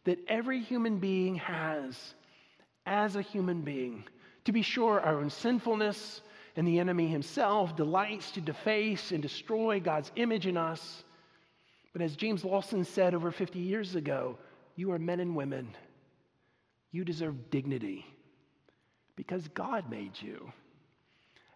that 0.04 0.20
every 0.28 0.60
human 0.60 0.98
being 0.98 1.36
has 1.36 2.14
as 2.86 3.16
a 3.16 3.22
human 3.22 3.62
being. 3.62 4.04
To 4.46 4.52
be 4.52 4.62
sure, 4.62 5.00
our 5.00 5.20
own 5.20 5.30
sinfulness 5.30 6.22
and 6.56 6.68
the 6.68 6.80
enemy 6.80 7.08
himself 7.08 7.76
delights 7.76 8.32
to 8.32 8.42
deface 8.42 9.12
and 9.12 9.22
destroy 9.22 9.80
God's 9.80 10.12
image 10.16 10.46
in 10.46 10.58
us. 10.58 11.04
But 11.94 12.02
as 12.02 12.16
James 12.16 12.44
Lawson 12.44 12.84
said 12.84 13.14
over 13.14 13.32
50 13.32 13.60
years 13.60 13.96
ago, 13.96 14.38
you 14.76 14.92
are 14.92 15.00
men 15.00 15.20
and 15.20 15.36
women 15.36 15.76
you 16.92 17.04
deserve 17.04 17.50
dignity 17.50 18.06
because 19.16 19.48
God 19.50 19.90
made 19.90 20.20
you. 20.20 20.52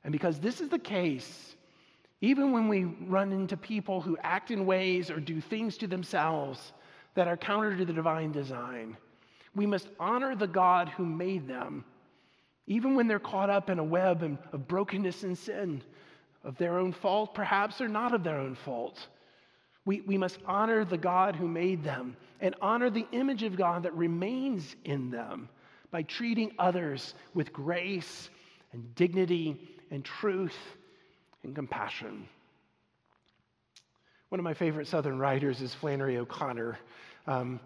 And 0.04 0.12
because 0.12 0.39
this 0.39 0.62
is 0.62 0.69
the 0.69 0.80
case, 0.80 1.56
even 2.21 2.52
when 2.52 2.67
we 2.67 2.86
run 2.86 3.32
into 3.32 3.58
people 3.58 4.02
who 4.02 4.17
act 4.23 4.52
in 4.52 4.65
ways 4.65 5.10
or 5.10 5.19
do 5.19 5.41
things 5.41 5.78
to 5.78 5.88
themselves 5.88 6.73
that 7.15 7.28
are 7.28 7.38
counter 7.38 7.76
to 7.76 7.86
the 7.86 7.93
divine 7.93 8.32
design, 8.32 8.97
we 9.56 9.65
must 9.65 9.89
honor 10.00 10.36
the 10.36 10.47
God 10.47 10.89
who 10.89 11.06
made 11.06 11.47
them, 11.47 11.84
even 12.67 12.95
when 12.95 13.08
they're 13.08 13.19
caught 13.19 13.50
up 13.50 13.69
in 13.69 13.80
a 13.80 13.84
web 13.84 14.38
of 14.52 14.67
brokenness 14.67 15.23
and 15.23 15.38
sin, 15.38 15.82
of 16.43 16.58
their 16.58 16.78
own 16.78 16.93
fault, 16.93 17.34
perhaps, 17.34 17.82
or 17.82 17.88
not 17.88 18.13
of 18.13 18.23
their 18.23 18.38
own 18.38 18.56
fault. 18.56 19.08
We, 19.88 20.02
we 20.02 20.17
must 20.17 20.38
honor 20.45 20.84
the 20.84 20.97
God 20.97 21.38
who 21.38 21.47
made 21.47 21.82
them 21.82 22.17
and 22.41 22.54
honor 22.62 22.89
the 22.89 23.08
image 23.13 23.43
of 23.43 23.56
God 23.56 23.84
that 23.84 23.93
remains 23.93 24.76
in 24.84 25.12
them 25.12 25.47
by 25.91 26.04
treating 26.04 26.52
others 26.60 27.13
with 27.34 27.54
grace 27.54 28.30
and 28.73 28.93
dignity 28.95 29.56
and 29.89 30.04
truth 30.04 30.58
and 31.43 31.56
compassion. 31.56 32.28
One 34.28 34.39
of 34.39 34.43
my 34.43 34.54
favorite 34.54 34.88
Southern 34.88 35.19
writers 35.19 35.62
is 35.62 35.73
Flannery 35.73 36.17
O'Connor. 36.17 36.78
Um, 37.26 37.62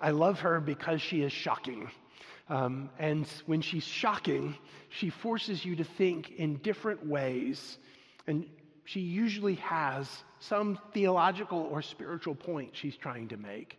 I 0.00 0.12
love 0.12 0.40
her 0.40 0.60
because 0.60 1.02
she 1.02 1.20
is 1.20 1.30
shocking. 1.30 1.90
Um, 2.48 2.88
and 2.98 3.26
when 3.44 3.60
she's 3.60 3.84
shocking, 3.84 4.56
she 4.88 5.10
forces 5.10 5.62
you 5.62 5.76
to 5.76 5.84
think 5.84 6.30
in 6.30 6.56
different 6.56 7.04
ways. 7.04 7.76
And 8.26 8.46
she 8.86 9.00
usually 9.00 9.56
has 9.56 10.08
some 10.40 10.78
theological 10.92 11.68
or 11.70 11.82
spiritual 11.82 12.34
point 12.34 12.70
she's 12.72 12.96
trying 12.96 13.28
to 13.28 13.36
make. 13.36 13.78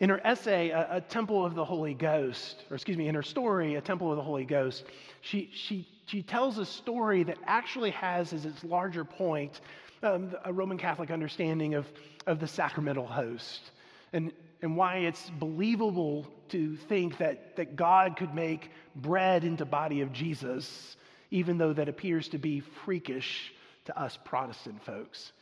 In 0.00 0.10
her 0.10 0.20
essay, 0.24 0.70
a, 0.70 0.96
a, 0.96 1.00
Temple 1.00 1.44
of 1.44 1.56
the 1.56 1.64
Holy 1.64 1.92
Ghost, 1.92 2.62
or 2.70 2.76
excuse 2.76 2.96
me, 2.96 3.08
in 3.08 3.16
her 3.16 3.22
story, 3.22 3.74
A 3.74 3.80
Temple 3.80 4.10
of 4.10 4.16
the 4.16 4.22
Holy 4.22 4.44
Ghost, 4.44 4.84
she, 5.22 5.50
she, 5.52 5.88
she 6.06 6.22
tells 6.22 6.58
a 6.58 6.64
story 6.64 7.24
that 7.24 7.36
actually 7.46 7.90
has 7.90 8.32
as 8.32 8.44
its 8.44 8.62
larger 8.62 9.04
point 9.04 9.60
um, 10.04 10.30
a 10.44 10.52
Roman 10.52 10.78
Catholic 10.78 11.10
understanding 11.10 11.74
of, 11.74 11.86
of 12.28 12.38
the 12.38 12.46
sacramental 12.46 13.06
host 13.06 13.72
and, 14.12 14.32
and 14.62 14.76
why 14.76 14.98
it's 14.98 15.30
believable 15.30 16.26
to 16.50 16.76
think 16.76 17.18
that, 17.18 17.56
that 17.56 17.74
God 17.74 18.16
could 18.16 18.34
make 18.34 18.70
bread 18.94 19.42
into 19.42 19.64
body 19.64 20.00
of 20.00 20.12
Jesus, 20.12 20.96
even 21.32 21.58
though 21.58 21.72
that 21.72 21.88
appears 21.88 22.28
to 22.28 22.38
be 22.38 22.60
freakish 22.60 23.52
to 23.86 24.00
us 24.00 24.16
Protestant 24.24 24.82
folks. 24.84 25.32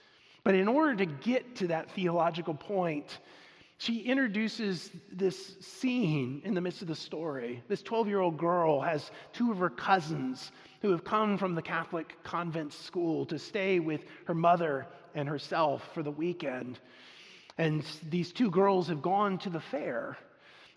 But 0.46 0.54
in 0.54 0.68
order 0.68 0.94
to 0.94 1.06
get 1.06 1.56
to 1.56 1.66
that 1.66 1.90
theological 1.90 2.54
point, 2.54 3.18
she 3.78 4.02
introduces 4.02 4.92
this 5.10 5.56
scene 5.60 6.40
in 6.44 6.54
the 6.54 6.60
midst 6.60 6.82
of 6.82 6.86
the 6.86 6.94
story. 6.94 7.64
This 7.66 7.82
12 7.82 8.06
year 8.06 8.20
old 8.20 8.38
girl 8.38 8.80
has 8.80 9.10
two 9.32 9.50
of 9.50 9.58
her 9.58 9.70
cousins 9.70 10.52
who 10.82 10.92
have 10.92 11.02
come 11.02 11.36
from 11.36 11.56
the 11.56 11.62
Catholic 11.62 12.16
convent 12.22 12.72
school 12.72 13.26
to 13.26 13.40
stay 13.40 13.80
with 13.80 14.02
her 14.26 14.34
mother 14.34 14.86
and 15.16 15.28
herself 15.28 15.90
for 15.92 16.04
the 16.04 16.12
weekend. 16.12 16.78
And 17.58 17.82
these 18.08 18.30
two 18.30 18.48
girls 18.48 18.86
have 18.86 19.02
gone 19.02 19.38
to 19.38 19.50
the 19.50 19.58
fair 19.58 20.16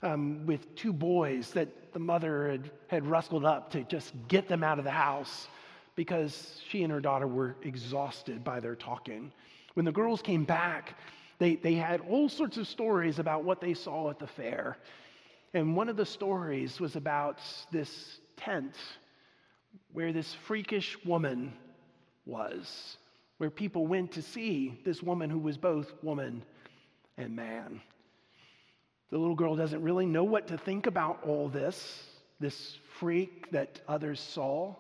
um, 0.02 0.48
with 0.48 0.74
two 0.74 0.94
boys 0.94 1.52
that 1.52 1.94
the 1.94 2.00
mother 2.00 2.50
had, 2.50 2.72
had 2.88 3.06
rustled 3.06 3.46
up 3.46 3.70
to 3.74 3.84
just 3.84 4.16
get 4.28 4.48
them 4.48 4.64
out 4.64 4.80
of 4.80 4.84
the 4.84 4.90
house 4.90 5.48
because 5.96 6.60
she 6.68 6.82
and 6.82 6.92
her 6.92 7.02
daughter 7.02 7.28
were 7.28 7.56
exhausted 7.62 8.44
by 8.44 8.60
their 8.60 8.76
talking. 8.76 9.32
When 9.80 9.86
the 9.86 9.94
girls 9.94 10.22
came 10.22 10.44
back, 10.44 10.96
they, 11.38 11.56
they 11.56 11.76
had 11.76 12.02
all 12.02 12.28
sorts 12.28 12.58
of 12.58 12.68
stories 12.68 13.18
about 13.18 13.46
what 13.46 13.62
they 13.62 13.74
saw 13.74 14.10
at 14.10 14.20
the 14.20 14.28
fair. 14.28 14.78
And 15.54 15.74
one 15.74 15.88
of 15.88 15.96
the 15.96 16.06
stories 16.06 16.82
was 16.82 16.98
about 16.98 17.40
this 17.72 18.20
tent 18.36 18.76
where 19.94 20.12
this 20.12 20.34
freakish 20.34 20.98
woman 21.06 21.54
was, 22.26 22.98
where 23.38 23.50
people 23.50 23.88
went 23.88 24.12
to 24.12 24.22
see 24.22 24.78
this 24.84 25.02
woman 25.02 25.30
who 25.30 25.40
was 25.40 25.58
both 25.58 25.94
woman 26.04 26.44
and 27.16 27.34
man. 27.34 27.80
The 29.12 29.18
little 29.18 29.34
girl 29.34 29.56
doesn't 29.56 29.82
really 29.82 30.06
know 30.06 30.26
what 30.26 30.48
to 30.48 30.58
think 30.58 30.88
about 30.88 31.24
all 31.24 31.48
this, 31.48 32.04
this 32.42 32.78
freak 33.00 33.50
that 33.52 33.80
others 33.88 34.20
saw. 34.20 34.76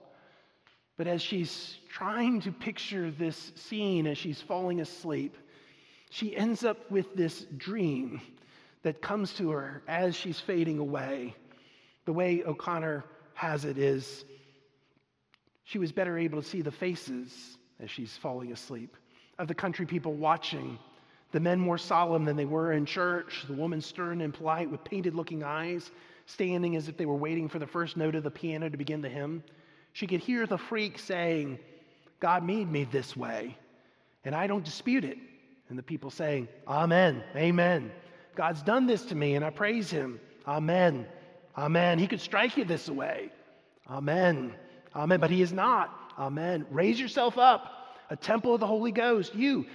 But 0.99 1.07
as 1.07 1.21
she's 1.21 1.77
trying 1.87 2.41
to 2.41 2.51
picture 2.51 3.09
this 3.09 3.53
scene 3.55 4.05
as 4.05 4.17
she's 4.17 4.41
falling 4.41 4.81
asleep, 4.81 5.37
she 6.09 6.35
ends 6.35 6.65
up 6.65 6.91
with 6.91 7.15
this 7.15 7.45
dream 7.55 8.19
that 8.83 9.01
comes 9.01 9.31
to 9.35 9.51
her 9.51 9.81
as 9.87 10.13
she's 10.13 10.41
fading 10.41 10.77
away. 10.77 11.35
The 12.03 12.11
way 12.11 12.43
O'Connor 12.43 13.05
has 13.33 13.63
it 13.63 13.77
is 13.77 14.25
she 15.63 15.79
was 15.79 15.93
better 15.93 16.17
able 16.17 16.41
to 16.41 16.45
see 16.45 16.61
the 16.61 16.69
faces 16.69 17.57
as 17.79 17.89
she's 17.89 18.17
falling 18.17 18.51
asleep 18.51 18.97
of 19.37 19.47
the 19.47 19.55
country 19.55 19.85
people 19.85 20.15
watching. 20.15 20.77
The 21.31 21.39
men 21.39 21.61
more 21.61 21.77
solemn 21.77 22.25
than 22.25 22.35
they 22.35 22.43
were 22.43 22.73
in 22.73 22.85
church, 22.85 23.45
the 23.47 23.53
woman 23.53 23.79
stern 23.79 24.19
and 24.19 24.33
polite 24.33 24.69
with 24.69 24.83
painted 24.83 25.15
looking 25.15 25.43
eyes, 25.43 25.91
standing 26.25 26.75
as 26.75 26.89
if 26.89 26.97
they 26.97 27.05
were 27.05 27.15
waiting 27.15 27.47
for 27.47 27.57
the 27.57 27.67
first 27.67 27.95
note 27.95 28.15
of 28.15 28.23
the 28.23 28.31
piano 28.31 28.67
to 28.67 28.75
begin 28.75 28.99
the 28.99 29.07
hymn. 29.07 29.45
She 29.93 30.07
could 30.07 30.19
hear 30.19 30.45
the 30.45 30.57
freak 30.57 30.99
saying, 30.99 31.59
God 32.19 32.43
made 32.43 32.69
me 32.69 32.83
this 32.83 33.15
way, 33.15 33.57
and 34.25 34.35
I 34.35 34.47
don't 34.47 34.63
dispute 34.63 35.05
it. 35.05 35.17
And 35.69 35.77
the 35.77 35.83
people 35.83 36.09
saying, 36.09 36.47
Amen, 36.67 37.23
Amen. 37.35 37.91
God's 38.35 38.61
done 38.61 38.87
this 38.87 39.03
to 39.05 39.15
me, 39.15 39.35
and 39.35 39.45
I 39.45 39.49
praise 39.49 39.89
Him. 39.89 40.19
Amen, 40.47 41.05
Amen. 41.57 41.99
He 41.99 42.07
could 42.07 42.21
strike 42.21 42.57
you 42.57 42.65
this 42.65 42.89
way. 42.89 43.29
Amen, 43.89 44.53
Amen. 44.95 45.19
But 45.19 45.31
He 45.31 45.41
is 45.41 45.53
not. 45.53 45.95
Amen. 46.17 46.65
Raise 46.69 46.99
yourself 46.99 47.37
up 47.37 47.79
a 48.09 48.15
temple 48.15 48.53
of 48.53 48.59
the 48.59 48.67
Holy 48.67 48.91
Ghost. 48.91 49.35
You, 49.35 49.65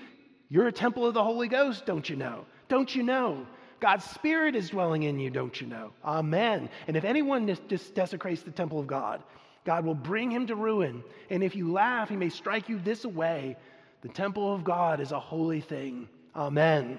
you're 0.48 0.66
a 0.66 0.72
temple 0.72 1.06
of 1.06 1.14
the 1.14 1.22
Holy 1.22 1.48
Ghost, 1.48 1.86
don't 1.86 2.08
you 2.08 2.16
know? 2.16 2.44
Don't 2.68 2.94
you 2.94 3.02
know? 3.02 3.46
God's 3.80 4.04
Spirit 4.04 4.56
is 4.56 4.70
dwelling 4.70 5.02
in 5.02 5.18
you, 5.18 5.30
don't 5.30 5.60
you 5.60 5.66
know? 5.66 5.92
Amen. 6.04 6.68
And 6.86 6.96
if 6.96 7.04
anyone 7.04 7.46
just 7.68 7.94
desecrates 7.94 8.42
the 8.42 8.50
temple 8.50 8.80
of 8.80 8.86
God, 8.86 9.22
God 9.64 9.84
will 9.84 9.94
bring 9.94 10.30
him 10.30 10.46
to 10.48 10.54
ruin. 10.54 11.02
And 11.30 11.42
if 11.42 11.56
you 11.56 11.72
laugh, 11.72 12.10
he 12.10 12.16
may 12.16 12.28
strike 12.28 12.68
you 12.68 12.78
this 12.78 13.04
way. 13.04 13.56
The 14.02 14.08
temple 14.08 14.54
of 14.54 14.64
God 14.64 15.00
is 15.00 15.12
a 15.12 15.20
holy 15.20 15.60
thing. 15.60 16.08
Amen. 16.36 16.98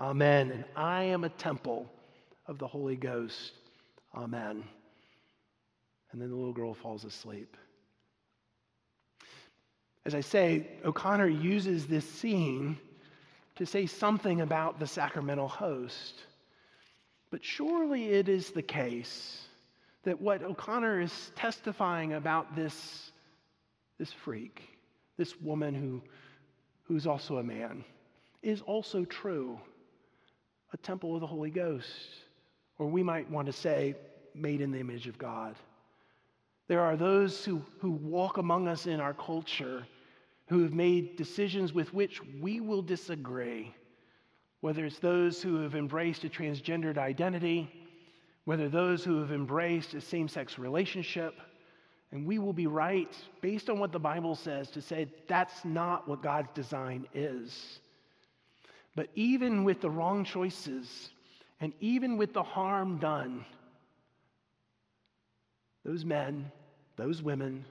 Amen. 0.00 0.50
And 0.50 0.64
I 0.74 1.04
am 1.04 1.24
a 1.24 1.28
temple 1.28 1.90
of 2.46 2.58
the 2.58 2.66
Holy 2.66 2.96
Ghost. 2.96 3.52
Amen. 4.14 4.64
And 6.12 6.20
then 6.20 6.30
the 6.30 6.36
little 6.36 6.54
girl 6.54 6.72
falls 6.72 7.04
asleep. 7.04 7.56
As 10.06 10.14
I 10.14 10.20
say, 10.20 10.66
O'Connor 10.86 11.28
uses 11.28 11.86
this 11.86 12.08
scene 12.08 12.78
to 13.56 13.66
say 13.66 13.84
something 13.84 14.40
about 14.40 14.80
the 14.80 14.86
sacramental 14.86 15.48
host. 15.48 16.14
But 17.30 17.44
surely 17.44 18.06
it 18.06 18.28
is 18.30 18.50
the 18.50 18.62
case 18.62 19.47
that 20.04 20.20
what 20.20 20.42
O'Connor 20.42 21.00
is 21.00 21.32
testifying 21.34 22.14
about 22.14 22.54
this, 22.54 23.12
this 23.98 24.12
freak, 24.12 24.62
this 25.16 25.40
woman 25.40 25.74
who, 25.74 26.02
who's 26.84 27.06
also 27.06 27.38
a 27.38 27.42
man, 27.42 27.84
is 28.42 28.62
also 28.62 29.04
true. 29.04 29.58
A 30.72 30.76
temple 30.76 31.14
of 31.14 31.22
the 31.22 31.26
Holy 31.26 31.50
Ghost, 31.50 31.88
or 32.78 32.86
we 32.86 33.02
might 33.02 33.30
want 33.30 33.46
to 33.46 33.52
say, 33.52 33.94
made 34.34 34.60
in 34.60 34.70
the 34.70 34.78
image 34.78 35.06
of 35.06 35.16
God. 35.16 35.56
There 36.68 36.82
are 36.82 36.96
those 36.96 37.44
who, 37.44 37.62
who 37.80 37.90
walk 37.90 38.36
among 38.36 38.68
us 38.68 38.86
in 38.86 39.00
our 39.00 39.14
culture 39.14 39.86
who 40.48 40.62
have 40.62 40.72
made 40.72 41.16
decisions 41.16 41.72
with 41.72 41.92
which 41.92 42.20
we 42.40 42.60
will 42.60 42.82
disagree, 42.82 43.74
whether 44.60 44.84
it's 44.84 44.98
those 44.98 45.42
who 45.42 45.62
have 45.62 45.74
embraced 45.74 46.24
a 46.24 46.28
transgendered 46.28 46.98
identity, 46.98 47.77
whether 48.48 48.70
those 48.70 49.04
who 49.04 49.20
have 49.20 49.30
embraced 49.30 49.92
a 49.92 50.00
same 50.00 50.26
sex 50.26 50.58
relationship, 50.58 51.34
and 52.12 52.26
we 52.26 52.38
will 52.38 52.54
be 52.54 52.66
right, 52.66 53.14
based 53.42 53.68
on 53.68 53.78
what 53.78 53.92
the 53.92 53.98
Bible 53.98 54.34
says, 54.34 54.70
to 54.70 54.80
say 54.80 55.06
that's 55.26 55.66
not 55.66 56.08
what 56.08 56.22
God's 56.22 56.48
design 56.54 57.06
is. 57.12 57.78
But 58.96 59.10
even 59.14 59.64
with 59.64 59.82
the 59.82 59.90
wrong 59.90 60.24
choices, 60.24 61.10
and 61.60 61.74
even 61.80 62.16
with 62.16 62.32
the 62.32 62.42
harm 62.42 62.96
done, 62.96 63.44
those 65.84 66.06
men, 66.06 66.50
those 66.96 67.22
women 67.22 67.66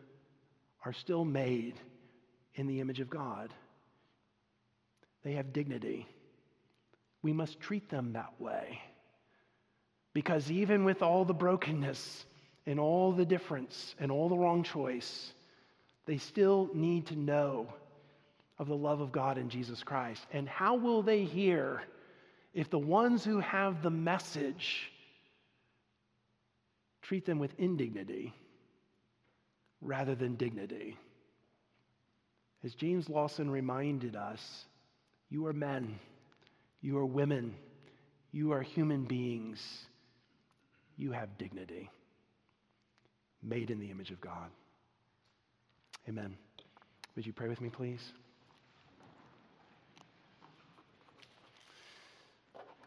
are 0.86 0.94
still 0.94 1.26
made 1.26 1.74
in 2.54 2.68
the 2.68 2.82
image 2.82 3.00
of 3.00 3.10
God. 3.10 3.52
They 5.24 5.32
have 5.32 5.54
dignity. 5.54 6.06
We 7.24 7.34
must 7.34 7.60
treat 7.60 7.90
them 7.90 8.13
that 8.13 8.40
way. 8.40 8.80
Because 10.17 10.49
even 10.49 10.84
with 10.84 11.03
all 11.03 11.25
the 11.25 11.34
brokenness 11.36 12.25
and 12.65 12.80
all 12.80 13.12
the 13.12 13.23
difference 13.23 13.93
and 13.99 14.12
all 14.12 14.30
the 14.30 14.36
wrong 14.36 14.63
choice, 14.63 15.32
they 16.08 16.17
still 16.17 16.71
need 16.73 17.06
to 17.06 17.15
know 17.15 17.71
of 18.58 18.67
the 18.67 18.75
love 18.75 18.99
of 18.99 19.12
God 19.12 19.38
in 19.38 19.47
Jesus 19.47 19.84
Christ. 19.84 20.25
And 20.34 20.49
how 20.49 20.75
will 20.75 21.03
they 21.03 21.23
hear 21.23 21.84
if 22.56 22.71
the 22.71 22.80
ones 22.80 23.23
who 23.23 23.41
have 23.41 23.84
the 23.84 23.91
message 23.91 24.91
treat 27.03 27.27
them 27.27 27.38
with 27.38 27.53
indignity 27.60 28.34
rather 29.82 30.15
than 30.15 30.34
dignity? 30.34 30.97
As 32.63 32.73
James 32.73 33.08
Lawson 33.08 33.51
reminded 33.51 34.15
us, 34.15 34.65
you 35.30 35.45
are 35.45 35.53
men, 35.53 35.99
you 36.82 36.97
are 36.97 37.06
women, 37.06 37.53
you 38.32 38.51
are 38.51 38.63
human 38.63 39.03
beings, 39.03 39.62
you 40.98 41.12
have 41.12 41.38
dignity, 41.38 41.90
made 43.44 43.70
in 43.70 43.80
the 43.80 43.92
image 43.92 44.12
of 44.12 44.20
God. 44.20 44.50
Amen. 46.10 46.36
Would 47.16 47.26
you 47.26 47.34
pray 47.34 47.48
with 47.48 47.62
me, 47.62 47.70
please? 47.70 48.14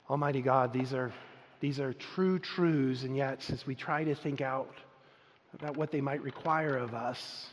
Almighty 0.08 0.42
God, 0.42 0.72
these 0.72 0.92
are, 0.92 1.12
these 1.60 1.78
are 1.78 1.92
true 1.92 2.38
truths, 2.38 3.04
and 3.04 3.16
yet, 3.16 3.48
as 3.50 3.64
we 3.64 3.76
try 3.76 4.02
to 4.02 4.14
think 4.14 4.40
out 4.40 4.74
about 5.54 5.76
what 5.76 5.92
they 5.92 6.00
might 6.00 6.22
require 6.22 6.76
of 6.76 6.94
us, 6.94 7.46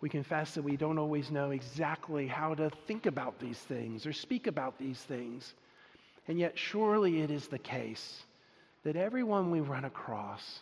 we 0.00 0.08
confess 0.08 0.54
that 0.54 0.62
we 0.62 0.76
don't 0.76 0.98
always 0.98 1.30
know 1.30 1.50
exactly 1.50 2.26
how 2.26 2.54
to 2.54 2.70
think 2.86 3.06
about 3.06 3.38
these 3.40 3.58
things 3.58 4.06
or 4.06 4.12
speak 4.12 4.46
about 4.46 4.78
these 4.78 4.98
things. 4.98 5.54
And 6.28 6.38
yet, 6.38 6.56
surely 6.56 7.20
it 7.22 7.30
is 7.30 7.48
the 7.48 7.58
case 7.58 8.22
that 8.84 8.96
everyone 8.96 9.50
we 9.50 9.60
run 9.60 9.84
across, 9.84 10.60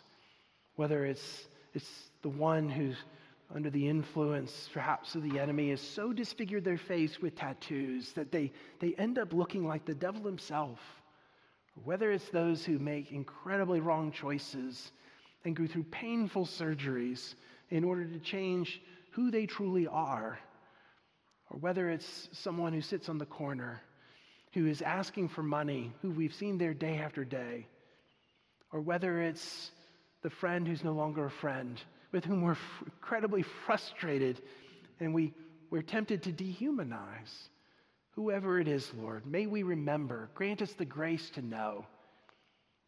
whether 0.75 1.05
it's, 1.05 1.47
it's 1.73 2.09
the 2.21 2.29
one 2.29 2.69
who's 2.69 2.97
under 3.53 3.69
the 3.69 3.87
influence 3.87 4.69
perhaps 4.73 5.15
of 5.15 5.23
the 5.23 5.39
enemy, 5.39 5.69
has 5.69 5.81
so 5.81 6.13
disfigured 6.13 6.63
their 6.63 6.77
face 6.77 7.19
with 7.21 7.35
tattoos 7.35 8.11
that 8.13 8.31
they, 8.31 8.51
they 8.79 8.93
end 8.97 9.17
up 9.17 9.33
looking 9.33 9.67
like 9.67 9.85
the 9.85 9.95
devil 9.95 10.23
himself. 10.23 10.79
Whether 11.83 12.11
it's 12.11 12.29
those 12.29 12.63
who 12.65 12.77
make 12.77 13.11
incredibly 13.11 13.79
wrong 13.79 14.11
choices 14.11 14.91
and 15.45 15.55
go 15.55 15.65
through 15.65 15.85
painful 15.85 16.45
surgeries 16.45 17.35
in 17.69 17.83
order 17.83 18.05
to 18.05 18.19
change 18.19 18.81
who 19.11 19.31
they 19.31 19.45
truly 19.45 19.87
are, 19.87 20.37
or 21.49 21.59
whether 21.59 21.89
it's 21.89 22.29
someone 22.33 22.73
who 22.73 22.81
sits 22.81 23.09
on 23.09 23.17
the 23.17 23.25
corner 23.25 23.81
who 24.53 24.67
is 24.67 24.81
asking 24.81 25.29
for 25.29 25.43
money, 25.43 25.93
who 26.01 26.09
we've 26.11 26.33
seen 26.33 26.57
there 26.57 26.73
day 26.73 26.97
after 26.97 27.23
day, 27.23 27.67
or 28.71 28.81
whether 28.81 29.21
it's 29.21 29.71
the 30.21 30.29
friend 30.29 30.67
who's 30.67 30.83
no 30.83 30.93
longer 30.93 31.25
a 31.25 31.31
friend, 31.31 31.81
with 32.11 32.25
whom 32.25 32.41
we're 32.41 32.51
f- 32.51 32.83
incredibly 32.85 33.43
frustrated 33.65 34.41
and 34.99 35.13
we, 35.13 35.33
we're 35.69 35.81
tempted 35.81 36.23
to 36.23 36.31
dehumanize. 36.31 37.49
Whoever 38.11 38.59
it 38.59 38.67
is, 38.67 38.91
Lord, 38.97 39.25
may 39.25 39.45
we 39.45 39.63
remember, 39.63 40.29
grant 40.33 40.61
us 40.61 40.73
the 40.73 40.85
grace 40.85 41.29
to 41.31 41.41
know 41.41 41.85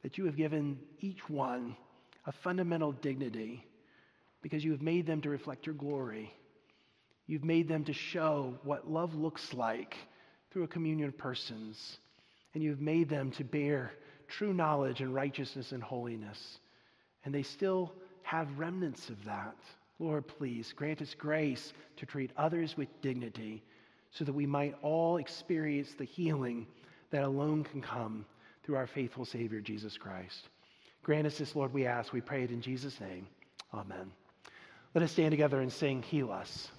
that 0.04 0.17
you 0.17 0.26
have 0.26 0.36
given 0.36 0.80
each 1.00 1.30
one 1.30 1.76
a 2.26 2.32
fundamental 2.32 2.91
dignity 2.91 3.65
because 4.41 4.63
you 4.63 4.72
have 4.72 4.82
made 4.82 5.06
them 5.06 5.22
to 5.22 5.30
reflect 5.30 5.65
your 5.65 5.76
glory. 5.76 6.34
You've 7.28 7.44
made 7.44 7.67
them 7.67 7.86
to 7.86 7.94
show 7.94 8.56
what 8.63 8.89
love 8.89 9.15
looks 9.15 9.54
like 9.54 9.96
through 10.52 10.63
a 10.63 10.67
communion 10.67 11.08
of 11.08 11.17
persons. 11.17 11.98
And 12.54 12.62
you've 12.62 12.82
made 12.82 13.10
them 13.10 13.32
to 13.32 13.44
bear 13.44 13.94
true 14.32 14.54
knowledge 14.54 15.02
and 15.02 15.13
righteousness 15.13 15.72
and 15.72 15.84
holiness. 15.84 16.60
And 17.26 17.34
they 17.34 17.44
still 17.44 17.94
have 18.24 18.58
remnants 18.58 19.10
of 19.10 19.24
that. 19.26 19.56
Lord, 20.00 20.28
please 20.28 20.74
grant 20.76 21.02
us 21.02 21.13
grace 21.13 21.74
to 21.98 22.06
treat 22.06 22.32
others 22.38 22.76
with 22.76 22.88
dignity 23.02 23.62
so 24.10 24.26
that 24.26 24.34
we 24.34 24.46
might 24.46 24.76
all 24.82 25.17
experience 25.17 25.94
the 25.94 26.06
healing 26.06 26.65
that 27.12 27.24
alone 27.24 27.63
can 27.63 27.82
come 27.82 28.26
through 28.63 28.76
our 28.76 28.88
faithful 28.88 29.26
Savior, 29.26 29.62
Jesus 29.62 29.98
Christ. 29.98 30.50
Grant 31.04 31.28
us 31.28 31.38
this, 31.38 31.56
Lord, 31.56 31.74
we 31.74 31.86
ask. 31.86 32.13
We 32.13 32.22
pray 32.22 32.44
it 32.44 32.52
in 32.52 32.62
Jesus' 32.62 33.00
name. 33.00 33.28
Amen. 33.74 34.12
Let 34.94 35.04
us 35.04 35.12
stand 35.12 35.32
together 35.32 35.62
and 35.62 35.72
sing, 35.72 36.04
Heal 36.04 36.32
Us. 36.32 36.70